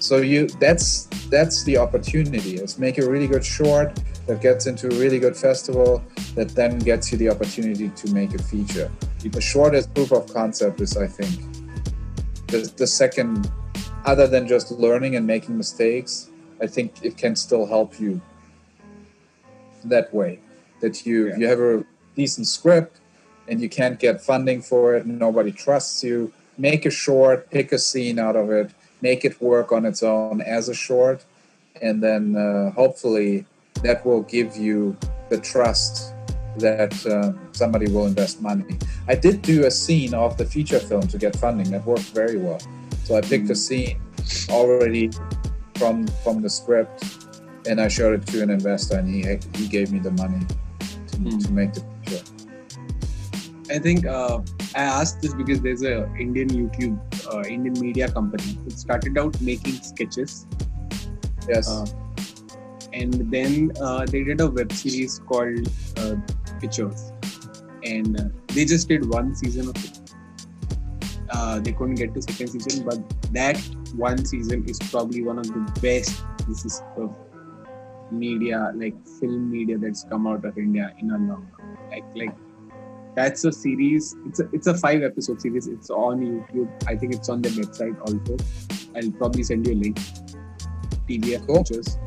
[0.00, 4.86] So you that's that's the opportunity is make a really good short that gets into
[4.88, 6.02] a really good festival
[6.34, 8.90] that then gets you the opportunity to make a feature.
[9.22, 11.34] The short as proof of concept is I think
[12.48, 13.50] the, the second
[14.06, 16.30] other than just learning and making mistakes,
[16.62, 18.20] I think it can still help you
[19.84, 20.38] that way.
[20.80, 21.36] that you Yeah.
[21.38, 21.84] you have a
[22.14, 22.94] decent script
[23.48, 27.72] and you can't get funding for it and nobody trusts you make a short pick
[27.72, 28.68] a scene out of it
[29.00, 31.24] make it work on its own as a short
[31.80, 33.46] and then uh, hopefully
[33.82, 34.76] that will give you
[35.30, 36.12] the trust
[36.58, 38.66] that uh, somebody will invest money
[39.08, 42.36] i did do a scene of the feature film to get funding that worked very
[42.36, 42.60] well
[43.06, 44.00] so i picked a scene
[44.60, 45.10] already
[45.80, 47.04] from from the script
[47.68, 49.20] and i showed it to an investor and he
[49.58, 50.42] he gave me the money
[51.10, 51.38] to, Hmm.
[51.44, 52.24] to make the picture
[53.68, 54.38] I think uh,
[54.76, 55.94] I asked this because there's a
[56.24, 56.96] Indian YouTube,
[57.32, 58.58] uh, Indian media company.
[58.64, 60.46] It started out making sketches,
[61.48, 61.84] yes uh,
[62.92, 66.14] and then uh, they did a web series called uh,
[66.60, 67.12] Pitchers,
[67.82, 69.95] and uh, they just did one season of it.
[71.30, 72.98] Uh, they couldn't get to second season, but
[73.32, 73.56] that
[73.94, 77.16] one season is probably one of the best pieces of
[78.10, 81.78] media, like film media, that's come out of India in a long time.
[81.90, 82.36] Like, like
[83.14, 84.14] that's a series.
[84.26, 85.66] It's a it's a five episode series.
[85.66, 86.70] It's on YouTube.
[86.86, 88.36] I think it's on their website also.
[88.94, 89.98] I'll probably send you a link.
[91.08, 91.64] TVF Cool.
[91.64, 91.98] Pitchers.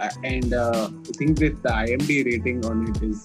[0.00, 3.24] Uh, and uh, I think that the IMDb rating on it is.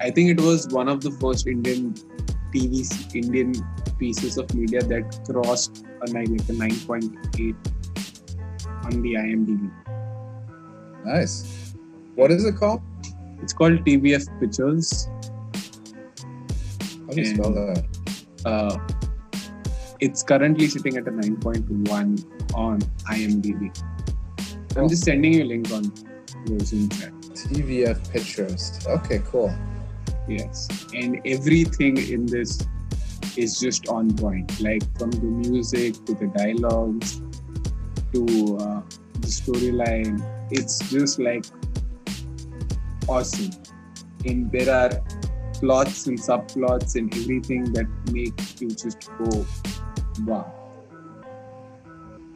[0.00, 1.94] I think it was one of the first Indian
[2.52, 3.52] TV Indian
[4.02, 7.56] pieces of media that crossed a nine like a nine point eight
[8.84, 9.70] on the IMDb.
[11.04, 11.34] nice
[12.20, 12.82] what is it called
[13.44, 14.88] It's called TVF Pitchers.
[17.04, 17.84] how do you spell that
[18.50, 18.74] uh,
[20.06, 22.80] it's currently sitting at a 9.1 on
[23.14, 23.68] IMDb.
[24.76, 25.84] I'm just sending you a link on
[26.68, 27.12] Zoom chat.
[27.40, 28.62] tvf pitchers
[28.96, 29.50] okay cool
[30.28, 32.52] Yes, and everything in this
[33.36, 34.60] is just on point.
[34.60, 37.20] Like from the music to the dialogues
[38.12, 38.22] to
[38.58, 38.82] uh,
[39.20, 40.20] the storyline,
[40.50, 41.44] it's just like
[43.08, 43.50] awesome.
[44.24, 44.90] And there are
[45.54, 49.46] plots and subplots and everything that make you just go
[50.26, 50.52] wow.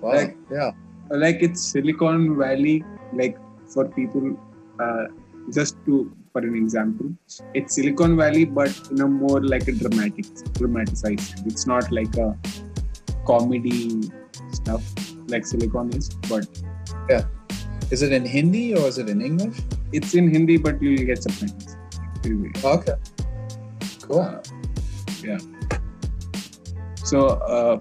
[0.01, 0.73] wow Like- yeah
[1.11, 3.37] like it's Silicon Valley, like
[3.69, 4.39] for people,
[4.81, 5.05] uh,
[5.53, 7.07] just to for an example,
[7.55, 11.47] it's Silicon Valley, but in a more like a dramatic, dramatized.
[11.47, 12.37] It's not like a
[13.25, 14.11] comedy
[14.53, 14.83] stuff
[15.29, 16.45] like Silicon is, but
[17.09, 17.23] yeah.
[17.93, 19.59] is it in hindi or is it in english
[19.93, 21.77] it's in Hindi, but you'll get subtitles.
[22.65, 22.95] Okay
[24.03, 24.43] cool uh,
[25.23, 25.39] yeah.
[27.05, 27.27] So.
[27.57, 27.81] Uh,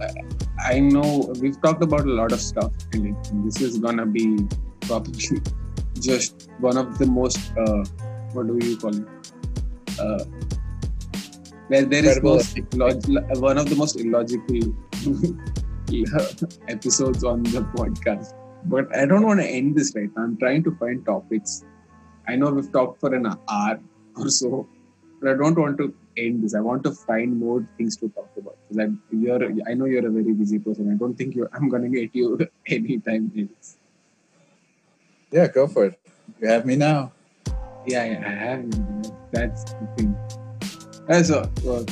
[0.00, 2.72] I- I know we've talked about a lot of stuff.
[2.92, 4.24] and This is gonna be
[4.80, 5.40] probably
[6.00, 7.84] just one of the most uh,
[8.32, 9.06] what do you call it?
[9.98, 10.24] Uh,
[11.68, 14.74] where there is most illog- one of the most illogical
[16.68, 18.34] episodes on the podcast.
[18.64, 20.24] But I don't want to end this right now.
[20.24, 21.64] I'm trying to find topics.
[22.26, 23.80] I know we've talked for an hour
[24.16, 24.68] or so,
[25.20, 26.54] but I don't want to end this.
[26.54, 30.06] I want to find more things to talk about because I'm you're I know you're
[30.06, 30.92] a very busy person.
[30.92, 33.77] I don't think you I'm gonna get you anytime else.
[35.30, 35.98] Yeah go for it
[36.40, 37.12] you have me now
[37.88, 38.60] Yeah, yeah, I have.
[38.68, 39.02] you.
[39.32, 40.10] That's the thing.
[41.08, 41.36] Uh, so,
[41.72, 41.84] uh,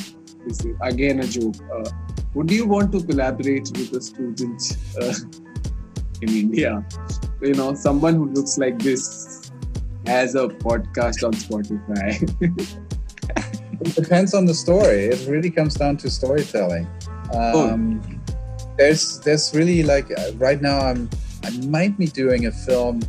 [0.44, 1.56] this is again a joke.
[1.72, 1.88] Uh,
[2.34, 4.60] would you want to collaborate with a student
[5.00, 5.14] uh,
[6.24, 6.84] in India?
[7.40, 9.06] You know, someone who looks like this
[10.06, 12.12] has a podcast on Spotify.
[13.80, 15.00] It depends on the story.
[15.16, 16.86] It really comes down to storytelling.
[17.32, 18.00] Um,
[18.76, 21.08] There's there's really like uh, right now I'm
[21.46, 23.00] I might be doing a film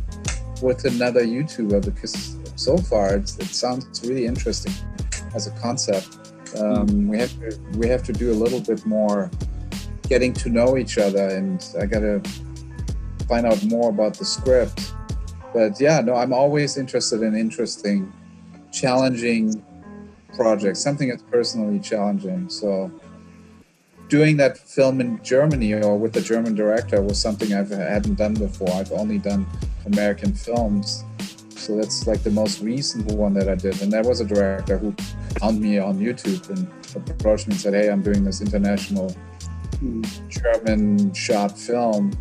[0.62, 4.72] with another YouTuber because so far it's, it sounds really interesting
[5.34, 6.16] as a concept.
[6.56, 9.28] Um, we have to we have to do a little bit more
[10.08, 12.22] getting to know each other, and I gotta
[13.28, 14.94] find out more about the script.
[15.52, 18.12] But yeah, no, I'm always interested in interesting,
[18.72, 19.62] challenging
[20.36, 22.48] projects, something that's personally challenging.
[22.48, 22.92] So
[24.08, 28.34] doing that film in Germany or with a German director was something I've, hadn't done
[28.34, 28.70] before.
[28.70, 29.46] I've only done
[29.86, 31.04] American films.
[31.50, 33.82] So that's like the most recent one that I did.
[33.82, 34.92] And that was a director who
[35.38, 36.66] found me on YouTube and
[37.10, 39.14] approached me and said, Hey, I'm doing this international
[39.80, 40.02] Hmm.
[40.28, 42.12] German shot film.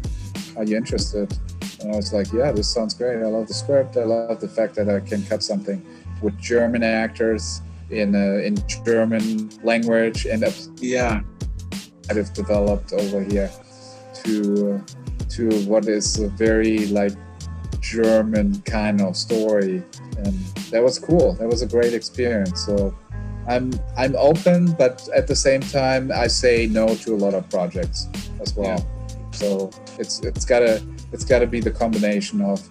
[0.56, 1.36] Are you interested?
[1.82, 3.18] And I was like, Yeah, this sounds great.
[3.18, 3.98] I love the script.
[3.98, 5.84] I love the fact that I can cut something
[6.22, 10.44] with German actors in uh, in German language and
[10.80, 11.22] yeah,
[12.08, 13.52] kind of developed over here
[14.24, 14.84] to
[15.30, 17.14] to what is a very like
[17.82, 19.84] German kind of story,
[20.18, 20.34] and
[20.72, 21.34] that was cool.
[21.34, 22.66] That was a great experience.
[22.66, 22.96] So
[23.48, 27.50] I'm I'm open, but at the same time, I say no to a lot of
[27.50, 28.08] projects
[28.42, 28.86] as well.
[29.32, 32.68] So it's it's gotta it's gotta be the combination of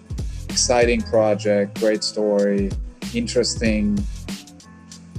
[0.49, 2.71] exciting project, great story,
[3.13, 3.97] interesting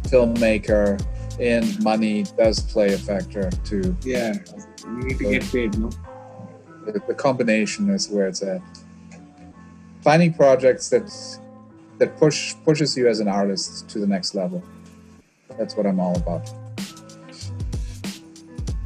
[0.04, 1.00] filmmaker,
[1.40, 3.96] and money does play a factor too.
[4.02, 4.34] Yeah,
[4.84, 5.90] you need to get paid, no?
[6.84, 8.60] The, the combination is where it's at.
[10.02, 11.10] Finding projects that
[11.98, 14.62] that push pushes you as an artist to the next level.
[15.58, 16.48] That's what I'm all about.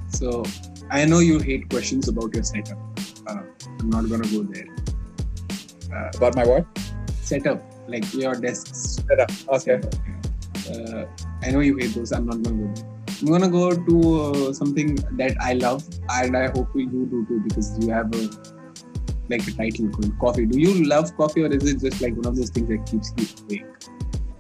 [0.09, 0.45] So
[0.91, 2.79] I know you hate questions about your setup.
[3.27, 3.43] Uh,
[3.81, 4.69] I'm not gonna go there.
[5.93, 6.67] Uh, About my what?
[7.21, 9.01] setup, like your desks.
[9.07, 9.31] Setup.
[9.49, 9.81] Okay.
[10.71, 11.05] Uh,
[11.43, 12.13] I know you hate those.
[12.13, 12.83] I'm not gonna go.
[13.21, 17.41] I'm gonna go to uh, something that I love, and I hope you do too,
[17.49, 18.31] because you have a
[19.29, 20.47] like a title called coffee.
[20.47, 23.13] Do you love coffee, or is it just like one of those things that keeps
[23.17, 23.67] you awake?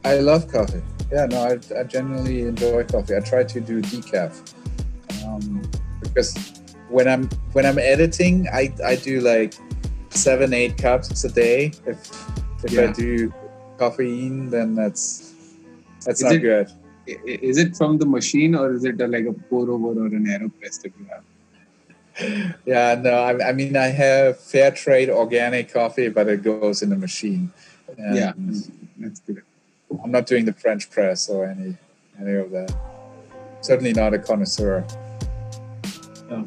[0.05, 0.82] I love coffee.
[1.12, 3.14] Yeah, no, I, I genuinely enjoy coffee.
[3.16, 4.32] I try to do decaf
[5.24, 5.62] um,
[6.00, 6.34] because
[6.88, 9.55] when I'm when I'm editing, I, I do like
[10.11, 11.72] seven eight cups a day.
[11.86, 12.11] If
[12.64, 13.32] if I do
[13.78, 15.34] caffeine, then that's
[16.05, 16.70] that's Is not it- good.
[17.07, 20.26] Is it from the machine, or is it uh, like a pour over or an
[20.26, 21.24] aeropress that you have?
[22.66, 26.90] Yeah, no, I, I mean I have fair trade organic coffee, but it goes in
[26.90, 27.53] the machine.
[27.98, 28.32] And yeah,
[28.98, 29.42] that's good.
[30.03, 31.76] I'm not doing the French press or any
[32.20, 32.74] any of that.
[33.62, 34.84] Certainly not a connoisseur.
[36.28, 36.44] No,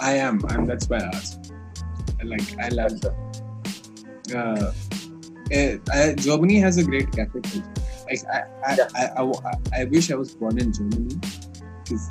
[0.00, 1.52] I am, and that's why I asked.
[2.20, 2.92] I Like I love.
[4.34, 4.72] Uh,
[5.50, 7.77] eh, I, Germany has a great cafe culture.
[8.08, 8.88] Like I, I, Yeah.
[8.94, 11.14] I, I, I, wish I was born in Germany,
[11.84, 12.08] because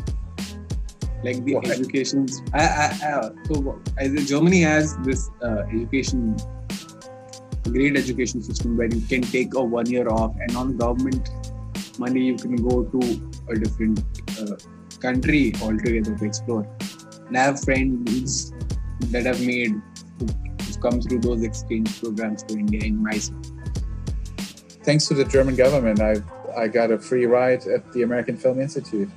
[1.23, 1.71] like the Why?
[1.71, 2.27] education.
[2.53, 3.81] I, I, I so
[4.25, 6.37] Germany has this uh, education,
[7.63, 11.29] great education system where you can take a one year off, and on government
[11.97, 12.99] money you can go to
[13.49, 14.03] a different
[14.39, 14.55] uh,
[14.99, 16.67] country altogether to explore.
[17.27, 18.53] And I have friends
[19.11, 19.71] that have made
[20.19, 20.27] who-
[20.61, 23.49] who've come through those exchange programs to India in my city.
[24.87, 26.13] Thanks to the German government, I
[26.55, 29.09] I got a free ride at the American Film Institute.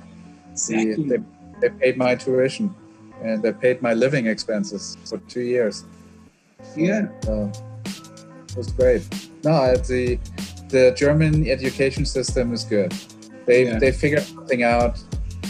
[0.67, 1.19] They, they,
[1.61, 2.75] they paid my tuition
[3.23, 5.85] and they paid my living expenses for two years.
[6.75, 7.07] Yeah.
[7.23, 7.49] So
[8.49, 9.03] it was great.
[9.45, 10.19] No, uh, the
[10.67, 12.91] the German education system is good.
[13.45, 13.79] They Yeah.
[13.79, 14.99] they figured something out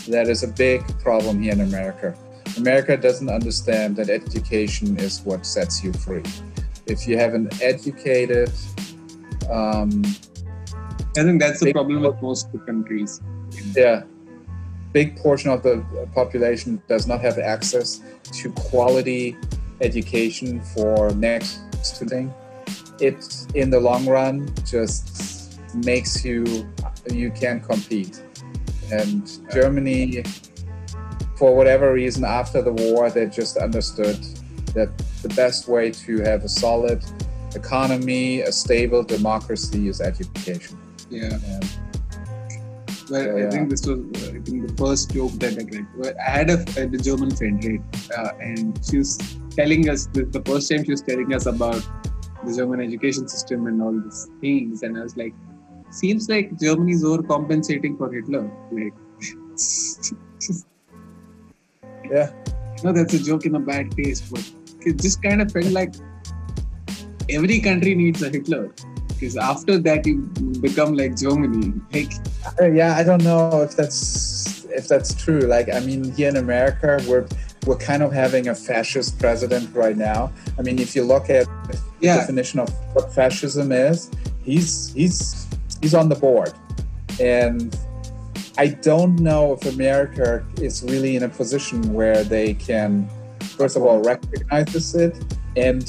[0.07, 2.15] that is a big problem here in America.
[2.57, 6.27] America doesn't understand that education is what sets you free.
[6.85, 8.51] If you have an educated,
[9.51, 10.03] um,
[11.17, 13.21] I think that's the problem with most countries.
[13.75, 14.03] yeah,
[14.93, 15.83] big portion of the
[16.13, 18.01] population does not have access
[18.33, 19.37] to quality
[19.81, 21.61] education for next
[21.97, 22.33] to thing.
[22.99, 26.45] It in the long run just makes you
[27.11, 28.21] you can't compete.
[28.91, 30.23] And Germany,
[31.37, 34.19] for whatever reason, after the war, they just understood
[34.75, 34.89] that
[35.21, 37.03] the best way to have a solid
[37.55, 40.77] economy, a stable democracy, is education.
[41.09, 41.33] Yeah.
[41.33, 41.65] And
[43.09, 43.49] Well, So, I yeah.
[43.49, 43.99] think this was
[44.29, 45.87] I think the first joke that I read.
[45.97, 47.81] Well, I had a, a German friend, right?
[48.17, 49.17] Uh, and she was
[49.55, 51.81] telling us the, the first time she was telling us about
[52.45, 55.33] the German education system and all these things, and I was like,
[55.89, 58.49] seems like Germany is overcompensating for Hitler.
[58.71, 58.93] Like,
[62.09, 62.31] yeah,
[62.83, 64.49] no, that's a joke in a bad taste, but
[64.81, 65.93] it just kind of felt like
[67.29, 68.73] every country needs a Hitler.
[69.07, 70.23] Because after that, you
[70.61, 71.73] become like Germany.
[71.93, 72.11] Like,
[72.59, 75.41] Uh, yeah, I don't know if that's if that's true.
[75.41, 77.27] Like, I mean, here in America, we're
[77.67, 80.31] we're kind of having a fascist president right now.
[80.57, 84.09] I mean, if you look at the yeah, definition of what fascism is,
[84.43, 85.47] he's he's
[85.81, 86.53] he's on the board,
[87.19, 87.75] and
[88.57, 93.07] I don't know if America is really in a position where they can,
[93.57, 95.15] first of all, recognize it
[95.55, 95.83] and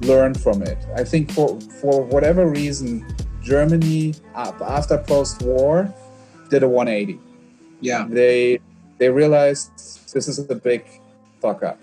[0.00, 0.78] learn from it.
[0.96, 3.06] I think for for whatever reason,
[3.42, 5.92] Germany after post-war
[6.50, 7.18] did a 180.
[7.80, 8.60] yeah, They
[8.98, 9.70] they realized
[10.12, 10.84] this is a big
[11.40, 11.78] fuck up,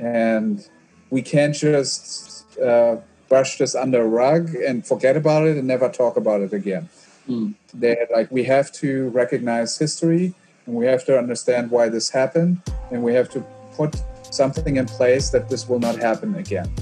[0.00, 0.66] and
[1.10, 2.96] we can't just uh,
[3.28, 6.88] brush this under a rug and forget about it and never talk about it again.
[7.26, 7.52] Hmm.
[7.74, 10.34] They like we have to recognize history
[10.66, 13.40] and we have to understand why this happened, and we have to
[13.74, 14.00] put
[14.30, 16.72] something in place that this will not happen again.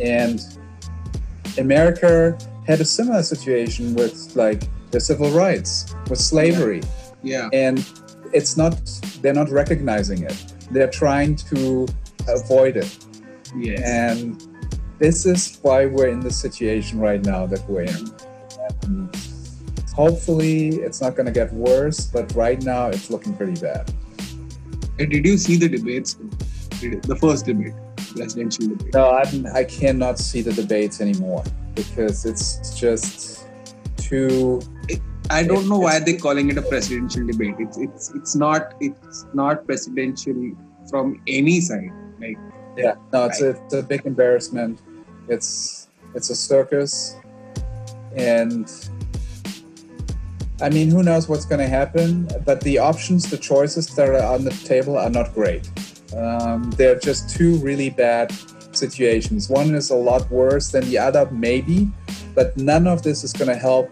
[0.00, 0.40] And
[1.58, 6.82] America had a similar situation with like the civil rights, with slavery.
[7.22, 7.84] Yeah, and
[8.32, 8.78] it's not
[9.20, 10.54] they're not recognizing it.
[10.70, 11.86] They're trying to
[12.28, 12.98] avoid it.
[13.54, 13.80] Yes.
[13.82, 14.42] and
[14.98, 18.10] this is why we're in the situation right now that we're in.
[18.82, 19.14] And
[19.94, 23.90] hopefully it's not going to get worse but right now it's looking pretty bad.
[24.98, 26.16] And Did you see the debates?
[26.80, 27.72] The first debate,
[28.16, 28.94] presidential debate.
[28.94, 31.44] No, I'm, I cannot see the debates anymore
[31.74, 33.46] because it's just
[33.96, 34.60] too.
[35.28, 37.56] I don't know why they're calling it a presidential debate.
[37.58, 40.52] It's it's it's not it's not presidential
[40.90, 41.92] from any side.
[42.20, 42.38] Like
[42.76, 44.80] yeah, no, it's a, it's a big embarrassment.
[45.28, 47.16] It's it's a circus,
[48.16, 48.70] and
[50.60, 52.28] I mean, who knows what's going to happen?
[52.46, 55.68] But the options, the choices that are on the table are not great.
[56.16, 58.32] Um, they're just two really bad
[58.72, 59.48] situations.
[59.48, 61.90] One is a lot worse than the other, maybe,
[62.34, 63.90] but none of this is going to help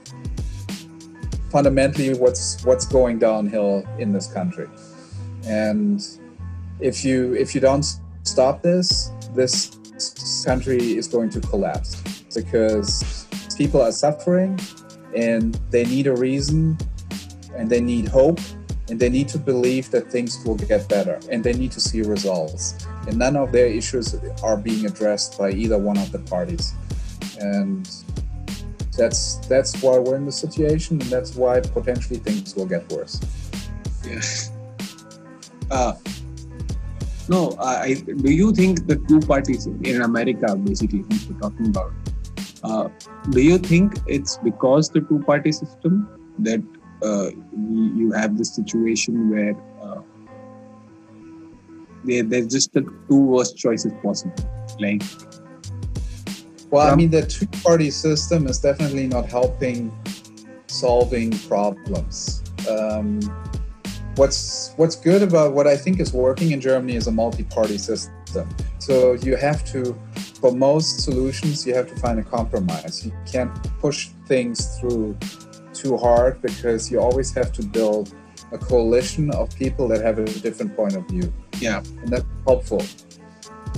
[1.51, 4.69] fundamentally what's what's going downhill in this country.
[5.47, 6.05] And
[6.81, 7.87] if you if you don't
[8.23, 9.77] stop this, this
[10.45, 12.03] country is going to collapse
[12.35, 14.59] because people are suffering
[15.15, 16.77] and they need a reason
[17.57, 18.41] and they need hope
[18.89, 22.03] and they need to believe that things will get better and they need to see
[22.03, 22.87] results.
[23.07, 26.75] And none of their issues are being addressed by either one of the parties.
[27.41, 27.89] And
[28.97, 33.21] that's that's why we're in the situation and that's why potentially things will get worse.
[34.05, 34.21] Yeah.
[35.71, 35.95] Uh,
[37.29, 41.93] no I, do you think the two parties in america basically we're talking about
[42.63, 42.89] uh,
[43.31, 46.09] do you think it's because the two party system
[46.39, 46.63] that
[47.05, 47.31] uh,
[48.01, 50.01] you have this situation where uh,
[52.05, 54.35] there, there's just the two worst choices possible
[54.81, 55.03] like
[56.71, 59.93] well i mean the two party system is definitely not helping
[60.75, 62.43] solving problems.
[62.69, 63.21] Um,
[64.17, 68.49] what's what's good about what i think is working in germany is a multi-party system.
[68.79, 69.97] So you have to
[70.41, 73.07] for most solutions, you have to find a compromise.
[73.07, 75.17] You can't push things through
[75.85, 78.15] too hard because you always have to build
[78.53, 81.33] a coalition of people that have a different point of view.
[81.61, 81.79] Yeah.
[82.01, 82.83] And that's helpful.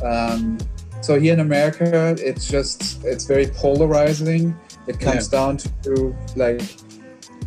[0.04, 0.59] Um,
[1.00, 4.57] so here in America, it's just, it's very polarizing.
[4.86, 5.38] It comes yeah.
[5.38, 6.62] down to like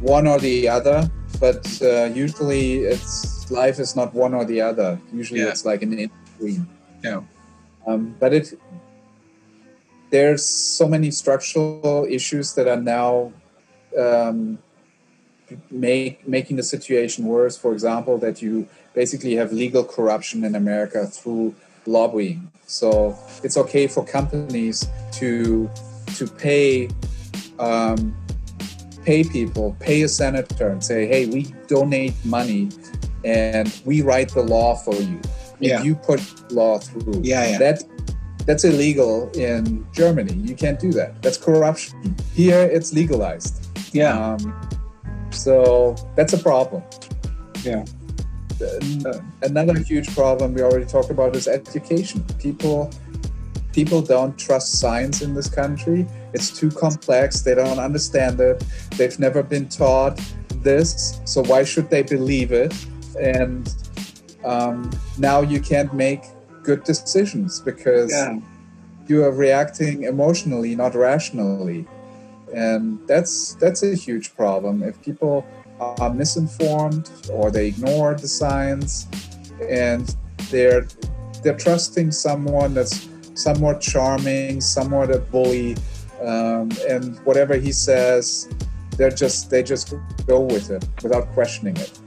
[0.02, 5.00] one or the other, but uh, usually it's life is not one or the other.
[5.14, 5.50] Usually yeah.
[5.50, 6.68] it's like an in between.
[7.04, 7.22] Yeah.
[7.88, 8.54] Um, but it
[10.12, 13.32] there's so many structural issues that are now
[13.98, 14.60] um,
[15.72, 17.58] make, making the situation worse.
[17.58, 22.52] For example, that you basically have legal corruption in America through lobbying.
[22.66, 25.70] So it's okay for companies to
[26.18, 26.90] to pay
[27.58, 28.16] um,
[29.04, 32.70] pay people, pay a senator, and say, "Hey, we donate money,
[33.26, 35.20] and we write the law for you.
[35.60, 35.82] Yeah.
[35.82, 36.22] you put
[36.52, 37.58] law through." Yeah, yeah.
[37.58, 37.84] That
[38.46, 40.34] that's illegal in Germany.
[40.34, 41.22] You can't do that.
[41.22, 42.16] That's corruption.
[42.34, 43.69] Here, it's legalized.
[43.92, 44.34] Yeah.
[44.34, 44.70] Um,
[45.32, 46.84] so that's a problem.
[47.64, 47.86] Yeah.
[49.42, 52.26] Another huge problem we already talked about is education.
[52.40, 52.92] People
[53.72, 56.06] people don't trust science in this country.
[56.34, 57.42] It's too complex.
[57.42, 58.64] They don't understand it.
[58.98, 60.20] They've never been taught
[60.64, 61.22] this.
[61.26, 62.74] So why should they believe it?
[63.20, 63.74] And
[64.44, 66.24] um, now you can't make
[66.64, 68.40] good decisions because yeah.
[69.08, 71.88] you are reacting emotionally, not rationally.
[72.54, 74.84] And that's that's a huge problem.
[74.84, 75.46] If people
[75.80, 79.08] are misinformed or they ignore the science
[79.70, 80.16] and
[80.50, 80.88] they're
[81.44, 85.78] they're trusting someone that's somewhat charming, somewhat a bully,
[86.22, 88.50] um, and whatever he says,
[88.98, 89.94] they're just they just
[90.28, 91.98] go with it without questioning it.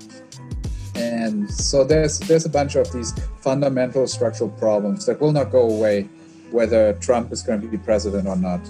[0.94, 5.62] And so there's there's a bunch of these fundamental structural problems that will not go
[5.62, 6.08] away
[6.50, 8.60] whether Trump is going to be president or not.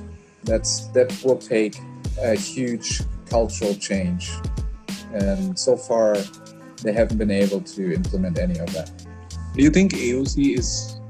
[0.44, 1.76] That's that will take
[2.20, 4.30] a huge cultural change.
[5.12, 6.16] And so far
[6.82, 8.90] they haven't been able to implement any of that.
[9.54, 11.00] Do you think AOC is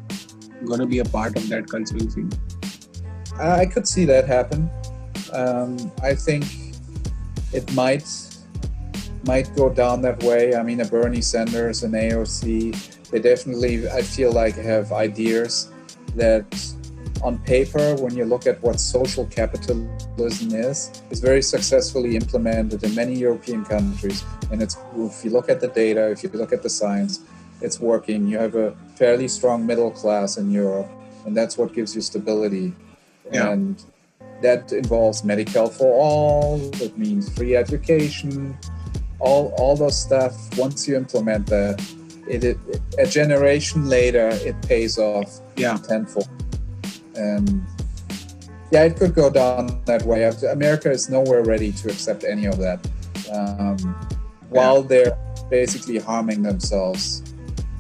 [0.65, 2.35] going to be a part of that cultural change?
[3.39, 4.71] I could see that happen.
[5.33, 6.45] Um, I think
[7.53, 8.07] it might
[9.25, 10.55] might go down that way.
[10.57, 15.71] I mean, a Bernie Sanders and AOC, they definitely, I feel like, have ideas
[16.17, 16.45] that
[17.23, 22.95] on paper, when you look at what social capitalism is, is very successfully implemented in
[22.95, 24.25] many European countries.
[24.51, 27.21] And it's if you look at the data, if you look at the science,
[27.61, 28.27] it's working.
[28.27, 30.91] You have a fairly strong middle class in Europe,
[31.25, 32.75] and that's what gives you stability.
[33.33, 33.51] Yeah.
[33.51, 33.83] And
[34.43, 36.61] that involves medical for all.
[36.83, 38.59] It means free education,
[39.23, 41.81] all all those stuff once you implement that
[42.29, 42.59] it, it,
[42.99, 46.29] a generation later it pays off yeah tenfold
[47.17, 47.65] and
[48.71, 50.25] yeah it could go down that way.
[50.51, 52.87] America is nowhere ready to accept any of that.
[53.33, 53.79] Um,
[54.49, 55.17] while they're
[55.51, 57.23] basically harming themselves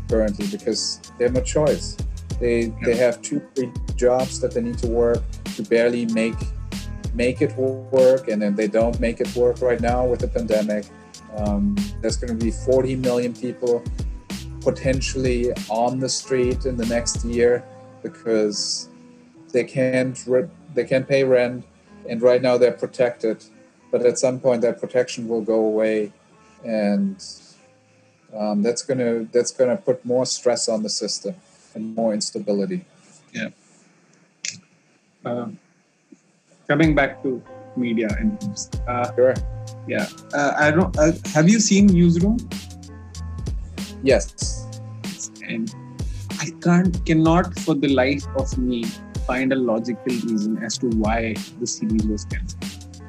[0.08, 1.96] currently because they have no choice.
[2.40, 5.22] They they have two three jobs that they need to work
[5.56, 6.40] to barely make
[7.14, 10.86] make it work, and then they don't make it work right now with the pandemic.
[11.36, 13.82] Um, there's going to be 40 million people
[14.60, 17.64] potentially on the street in the next year
[18.02, 18.88] because
[19.52, 21.64] they can't re- they can't pay rent,
[22.08, 23.44] and right now they're protected,
[23.90, 26.12] but at some point that protection will go away,
[26.64, 27.16] and
[28.36, 31.34] um, that's gonna that's gonna put more stress on the system
[31.74, 32.84] and more instability.
[33.32, 33.48] Yeah.
[35.24, 35.58] Um,
[36.66, 37.42] coming back to
[37.76, 38.68] media and news.
[38.86, 39.34] Uh, Sure.
[39.86, 40.96] yeah, uh, I don't.
[40.98, 42.38] Uh, have you seen Newsroom?
[44.02, 44.66] Yes.
[45.46, 45.72] And
[46.40, 48.84] I can't, cannot for the life of me
[49.26, 53.02] find a logical reason as to why the series was cancelled.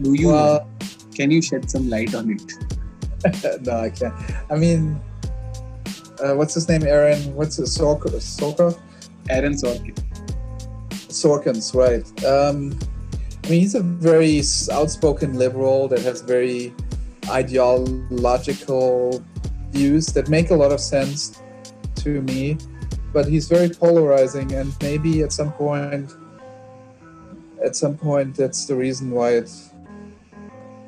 [0.00, 0.28] Do you?
[0.28, 0.68] Well,
[1.14, 3.62] can you shed some light on it?
[3.66, 4.14] no, I can't.
[4.50, 5.00] I mean,
[6.22, 6.84] uh, what's his name?
[6.84, 7.34] Aaron.
[7.34, 7.78] What's his?
[7.80, 9.96] Aaron Sorkin.
[10.90, 12.06] Sorkins, right?
[12.24, 12.78] Um,
[13.44, 16.74] I mean, he's a very outspoken liberal that has very
[17.30, 19.24] ideological
[19.70, 21.40] views that make a lot of sense
[21.96, 22.56] to me,
[23.12, 26.14] but he's very polarizing, and maybe at some point,
[27.64, 29.50] at some point, that's the reason why it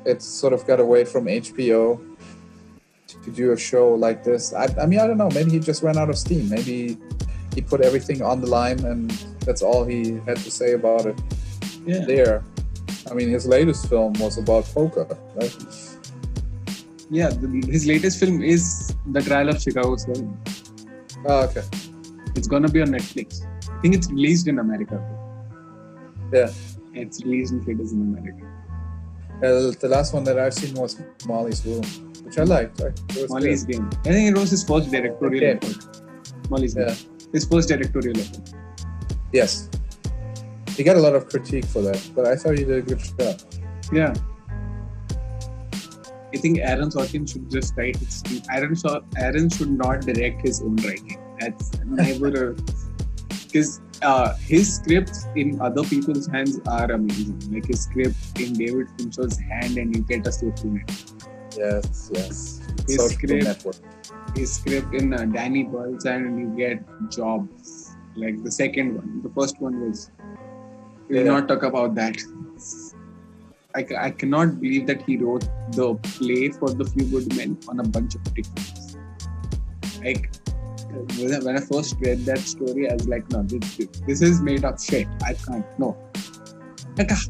[0.05, 1.99] it sort of got away from HBO
[3.07, 4.53] to do a show like this.
[4.53, 5.29] I, I mean, I don't know.
[5.29, 6.49] Maybe he just ran out of steam.
[6.49, 6.97] Maybe
[7.53, 9.11] he put everything on the line, and
[9.45, 11.19] that's all he had to say about it
[11.85, 12.05] Yeah.
[12.05, 12.43] there.
[13.09, 15.55] I mean, his latest film was about poker, right?
[17.09, 17.29] Yeah.
[17.29, 20.37] The, his latest film is The Trial of Chicago 7.
[21.25, 21.63] Oh, okay.
[22.35, 23.45] It's gonna be on Netflix.
[23.69, 24.97] I think it's released in America.
[26.33, 26.49] Yeah.
[26.93, 28.45] It's released in theaters in America.
[29.37, 31.81] Uh, the last one that I've seen was Molly's Room,
[32.23, 32.79] which I liked.
[32.81, 32.99] Right?
[33.29, 33.73] Molly's good.
[33.77, 33.89] Game.
[34.05, 35.67] I think it was his first directorial Okay.
[35.67, 35.87] effort.
[36.49, 36.85] Molly's Yeah.
[36.93, 36.95] Game.
[37.33, 38.53] His first directorial effort.
[39.33, 39.69] Yes.
[40.75, 42.99] He got a lot of critique for that, but I thought he did a good
[43.19, 43.39] job.
[43.91, 44.13] Yeah.
[46.33, 48.75] I think Aaron Sorkin should just write his Aaron
[49.17, 51.17] Aaron should not direct his own writing.
[51.41, 52.55] That's never
[53.51, 57.39] because uh, his scripts in other people's hands are amazing.
[57.51, 60.91] Like his script in David Fincher's hand, and you get a net.
[61.57, 62.61] Yes, yes.
[62.87, 63.81] His script-.
[64.35, 67.95] His script in uh, Danny Boyle's hand, and you get jobs.
[68.15, 70.11] Like the second one, the first one was.
[71.09, 71.31] We will Yeah.
[71.31, 72.17] not talk about that.
[73.75, 77.79] I, I cannot believe that he wrote the play for the few good men on
[77.79, 78.97] a bunch of tickets.
[80.03, 80.29] Like
[80.91, 84.41] when I, when I first read that story, I was like, no, this, this is
[84.41, 85.07] made up shit.
[85.25, 85.65] I can't.
[85.79, 85.97] No.
[86.97, 87.23] Like, ah.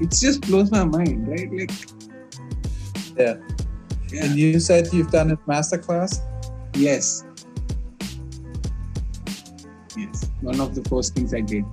[0.00, 1.50] it just blows my mind, right?
[1.52, 1.70] Like,
[3.16, 3.36] Yeah.
[4.12, 4.24] yeah.
[4.24, 6.20] And you said you've done a masterclass?
[6.74, 7.24] Yes.
[9.96, 10.30] Yes.
[10.40, 11.64] One of the first things I did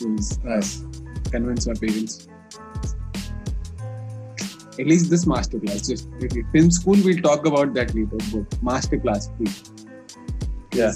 [0.00, 0.84] was Nice.
[1.30, 2.25] convince my parents.
[4.78, 5.88] At least this masterclass.
[5.88, 6.08] Just
[6.52, 8.16] film school, we'll talk about that later.
[8.32, 9.62] But masterclass, please.
[10.72, 10.92] Yeah.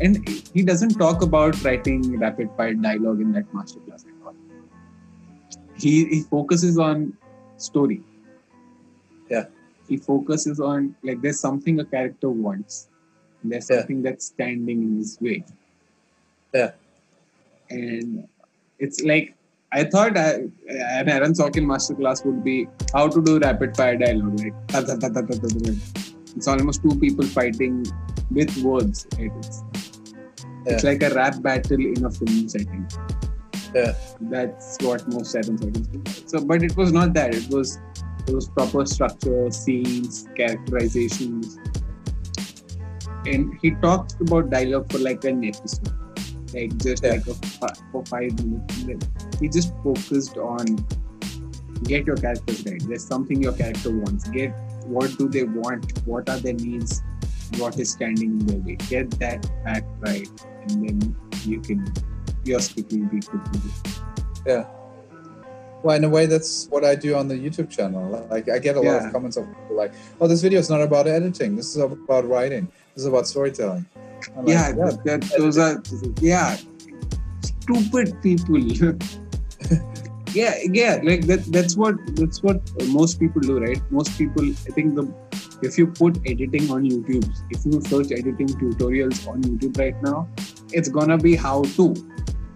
[0.00, 4.34] And he doesn't talk about writing rapid fire dialogue in that masterclass at all.
[5.76, 7.12] He he focuses on
[7.58, 8.00] story.
[9.30, 9.46] Yeah.
[9.88, 12.88] He focuses on like there's something a character wants.
[13.42, 13.78] There's Yeah.
[13.80, 15.44] something that's standing in his way.
[16.54, 16.72] Yeah.
[17.70, 18.26] And
[18.78, 19.34] it's like
[19.76, 20.34] I thought I,
[20.68, 24.38] an Aaron Sorkin masterclass would be how to do rapid fire dialogue.
[24.38, 25.72] Like ta, ta, ta, ta, ta, ta, ta.
[26.36, 27.84] it's almost two people fighting
[28.30, 29.08] with words.
[29.18, 29.32] Right?
[29.38, 29.64] It's,
[30.66, 32.88] it's like a rap battle in a film setting.
[33.74, 33.94] Yeah.
[34.20, 36.28] That's what most Aaron Sorkin do.
[36.28, 37.34] So, but it was not that.
[37.34, 37.80] It was
[38.28, 41.58] it was proper structure, scenes, characterizations,
[43.26, 45.92] and he talked about dialogue for like an episode,
[46.54, 47.12] like just Yeah.
[47.12, 47.34] like a,
[47.92, 49.06] for five minutes.
[49.40, 50.64] He just focused on
[51.84, 52.82] get your characters right.
[52.88, 54.28] There's something your character wants.
[54.28, 54.50] Get
[54.86, 55.98] what do they want?
[56.06, 57.02] What are their needs?
[57.58, 58.76] What is standing in their way?
[58.88, 60.28] Get that fact right,
[60.68, 61.92] and then you can
[62.44, 63.40] your script will be good.
[64.46, 64.66] Yeah.
[65.82, 68.26] Well, in a way, that's what I do on the YouTube channel.
[68.30, 71.06] Like, I get a lot of comments of like, "Oh, this video is not about
[71.06, 71.56] editing.
[71.56, 72.68] This is about writing.
[72.94, 73.84] This is about storytelling."
[74.36, 75.82] Like, yeah, that, that, those are
[76.20, 76.56] yeah.
[77.42, 78.60] Stupid people.
[80.34, 83.80] Yeah yeah like that that's what that's what most people do right?
[83.92, 85.04] Most people i think the
[85.62, 90.28] if you put editing on youtube if you search editing tutorials on youtube right now
[90.72, 91.94] it's gonna be how to.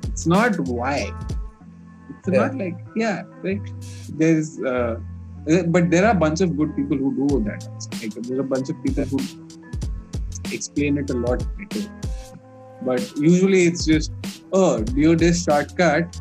[0.08, 1.12] It's not why.
[2.18, 2.40] It's Yeah.
[2.40, 3.62] not like yeah right?
[4.08, 4.98] There's uh
[5.68, 7.62] but there are a bunch of good people who do that.
[8.02, 9.18] Like there's a bunch of people who
[10.52, 11.88] explain it a lot better.
[12.82, 14.12] But usually it's just,
[14.52, 16.20] oh, do this shortcut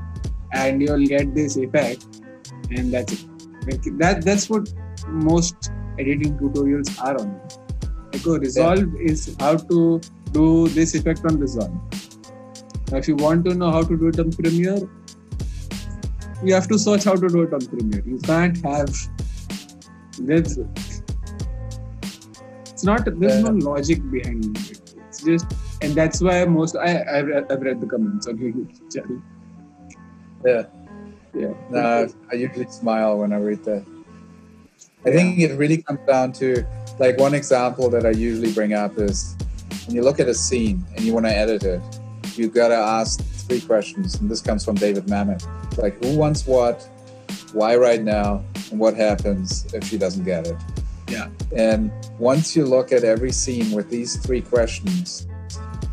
[0.53, 2.05] and you'll get this effect,
[2.71, 3.25] and that's it.
[3.67, 4.73] Like that that's what
[5.07, 7.39] most editing tutorials are on.
[8.13, 9.11] Like oh, Resolve yeah.
[9.11, 10.01] is how to
[10.31, 11.71] do this effect on Resolve.
[12.91, 14.89] Now, if you want to know how to do it on Premiere,
[16.43, 18.03] you have to search how to do it on Premiere.
[18.05, 18.95] You can't have
[20.19, 20.57] there's
[22.77, 24.93] it's not there's no logic behind it.
[25.09, 25.47] It's just
[25.81, 29.19] and that's why most I I've, I've read the comments on YouTube channel.
[30.45, 30.67] Yeah.
[31.33, 31.53] Yeah.
[31.71, 33.83] No, I usually smile when I read that.
[35.07, 36.63] I think it really comes down to
[36.99, 39.35] like one example that I usually bring up is
[39.87, 41.81] when you look at a scene and you want to edit it,
[42.35, 45.41] you gotta ask three questions, and this comes from David Mamet.
[45.79, 46.87] Like, who wants what,
[47.53, 50.57] why right now, and what happens if she doesn't get it?
[51.07, 51.29] Yeah.
[51.55, 55.27] And once you look at every scene with these three questions,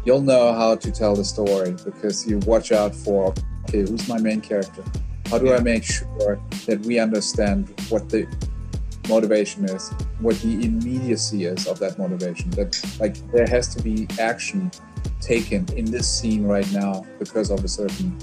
[0.05, 3.33] you'll know how to tell the story because you watch out for
[3.69, 4.85] okay, who's my main character?
[5.27, 5.57] How do yeah.
[5.57, 8.27] I make sure that we understand what the
[9.09, 12.51] motivation is, what the immediacy is of that motivation?
[12.51, 14.71] That like there has to be action
[15.21, 18.17] taken in this scene right now because of a certain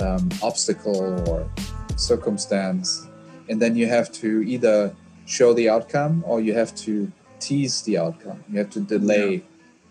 [0.00, 1.50] um, obstacle or
[1.96, 3.06] circumstance,
[3.48, 4.94] and then you have to either
[5.30, 8.42] show the outcome or you have to tease the outcome.
[8.50, 9.40] You have to delay yeah.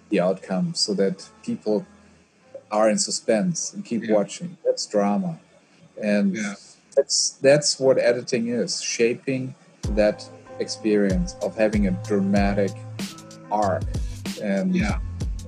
[0.09, 1.85] the outcome so that people
[2.71, 4.15] are in suspense and keep yeah.
[4.15, 4.57] watching.
[4.65, 5.39] That's drama,
[6.01, 6.55] and yeah.
[6.95, 9.55] that's that's what editing is: shaping
[9.91, 10.29] that
[10.59, 12.71] experience of having a dramatic
[13.49, 13.83] arc
[14.41, 14.99] and yeah.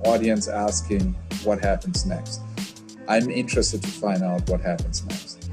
[0.04, 1.14] audience asking
[1.44, 2.40] what happens next.
[3.08, 5.50] I'm interested to find out what happens next.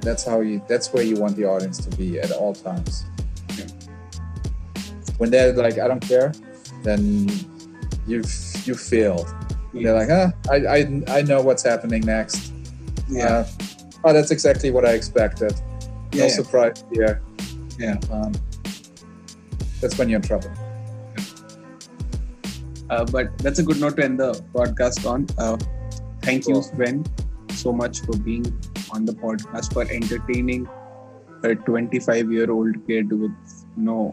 [0.00, 0.62] That's how you.
[0.68, 3.04] That's where you want the audience to be at all times.
[5.18, 6.32] When they're like, "I don't care,"
[6.82, 7.28] then
[8.06, 8.30] you've
[8.64, 9.28] you failed.
[9.72, 12.52] They're like, "Ah, I, I I know what's happening next."
[13.08, 13.26] Yeah.
[13.26, 13.46] Uh,
[14.04, 15.54] oh, that's exactly what I expected.
[16.14, 16.28] No yeah.
[16.28, 17.22] surprise here.
[17.78, 17.98] Yeah.
[18.10, 18.32] Um,
[19.80, 20.50] that's when you're in trouble.
[22.88, 25.26] Uh, but that's a good note to end the podcast on.
[25.38, 25.58] Uh,
[26.22, 27.04] thank you, Sven,
[27.50, 28.46] so much for being
[28.92, 30.68] on the podcast, for entertaining
[31.42, 33.32] a 25 year old kid with
[33.76, 34.12] no,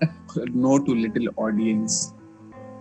[0.53, 2.13] no too little audience.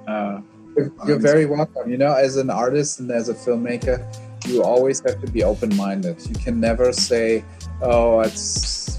[0.06, 0.40] Uh,
[0.76, 1.90] you're, you're very welcome.
[1.90, 4.00] You know, as an artist and as a filmmaker,
[4.46, 6.16] you always have to be open minded.
[6.26, 7.44] You can never say,
[7.80, 8.98] oh, it's,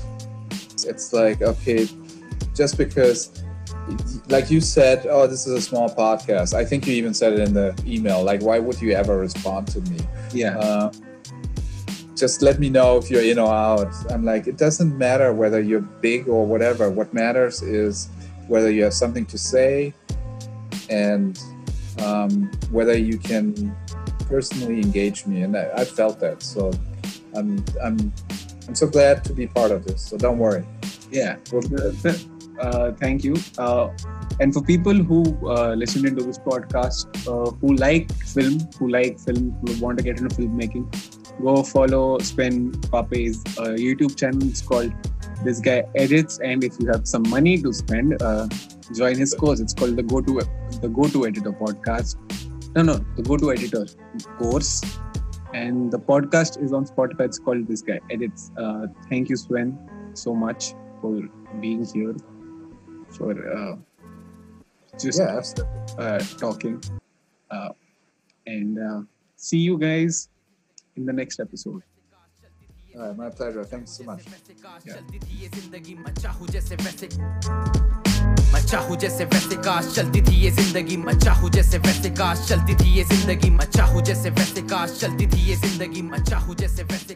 [0.85, 1.87] it's like, okay,
[2.53, 3.43] just because
[4.29, 6.53] like you said, oh, this is a small podcast.
[6.53, 8.23] I think you even said it in the email.
[8.23, 9.97] Like, why would you ever respond to me?
[10.33, 10.57] Yeah.
[10.57, 10.91] Uh,
[12.15, 13.93] just let me know if you're in or out.
[14.09, 16.89] I'm like, it doesn't matter whether you're big or whatever.
[16.89, 18.09] What matters is
[18.47, 19.93] whether you have something to say
[20.89, 21.39] and
[21.99, 23.75] um, whether you can
[24.27, 25.41] personally engage me.
[25.41, 26.43] And I, I felt that.
[26.43, 26.71] So
[27.35, 28.13] I'm, I'm,
[28.67, 30.01] I'm so glad to be part of this.
[30.01, 30.65] So don't worry.
[31.11, 31.37] Yeah.
[32.59, 33.35] Uh, thank you.
[33.57, 33.89] Uh,
[34.39, 39.19] and for people who uh, listen into this podcast, uh, who like film, who like
[39.19, 40.85] film, who want to get into filmmaking,
[41.41, 44.43] go follow Sven Pape's uh, YouTube channel.
[44.47, 44.93] It's called
[45.43, 48.47] This Guy Edits, and if you have some money to spend, uh,
[48.95, 49.59] join his course.
[49.59, 50.41] It's called the Go to
[50.81, 52.15] the Go to Editor podcast.
[52.75, 53.85] No, no, the Go to Editor
[54.37, 54.81] course.
[55.53, 57.25] And the podcast is on Spotify.
[57.25, 58.51] It's called This Guy Edits.
[59.09, 59.77] thank you, Sven,
[60.13, 61.21] so much for
[61.59, 62.15] being here
[63.09, 63.75] for uh,
[64.99, 65.41] just yeah,
[65.97, 66.81] uh, talking.
[67.49, 67.69] Uh,
[68.45, 69.01] and uh,
[69.35, 70.29] see you guys
[70.95, 71.83] in the next episode.
[72.95, 73.63] Uh, my pleasure.
[73.65, 74.25] Thanks so much.
[74.85, 75.01] Yeah.
[78.53, 82.75] मैं चाहूँ जैसे वैसे काश चलती थी ये ज़िंदगी मैं चाहूँ जैसे वैसे काश चलती
[82.75, 86.83] थी ये ज़िंदगी मैं चाहूँ जैसे वैसे काश चलती थी ये ज़िंदगी मैं चाहूँ जैसे
[86.83, 87.15] वैसे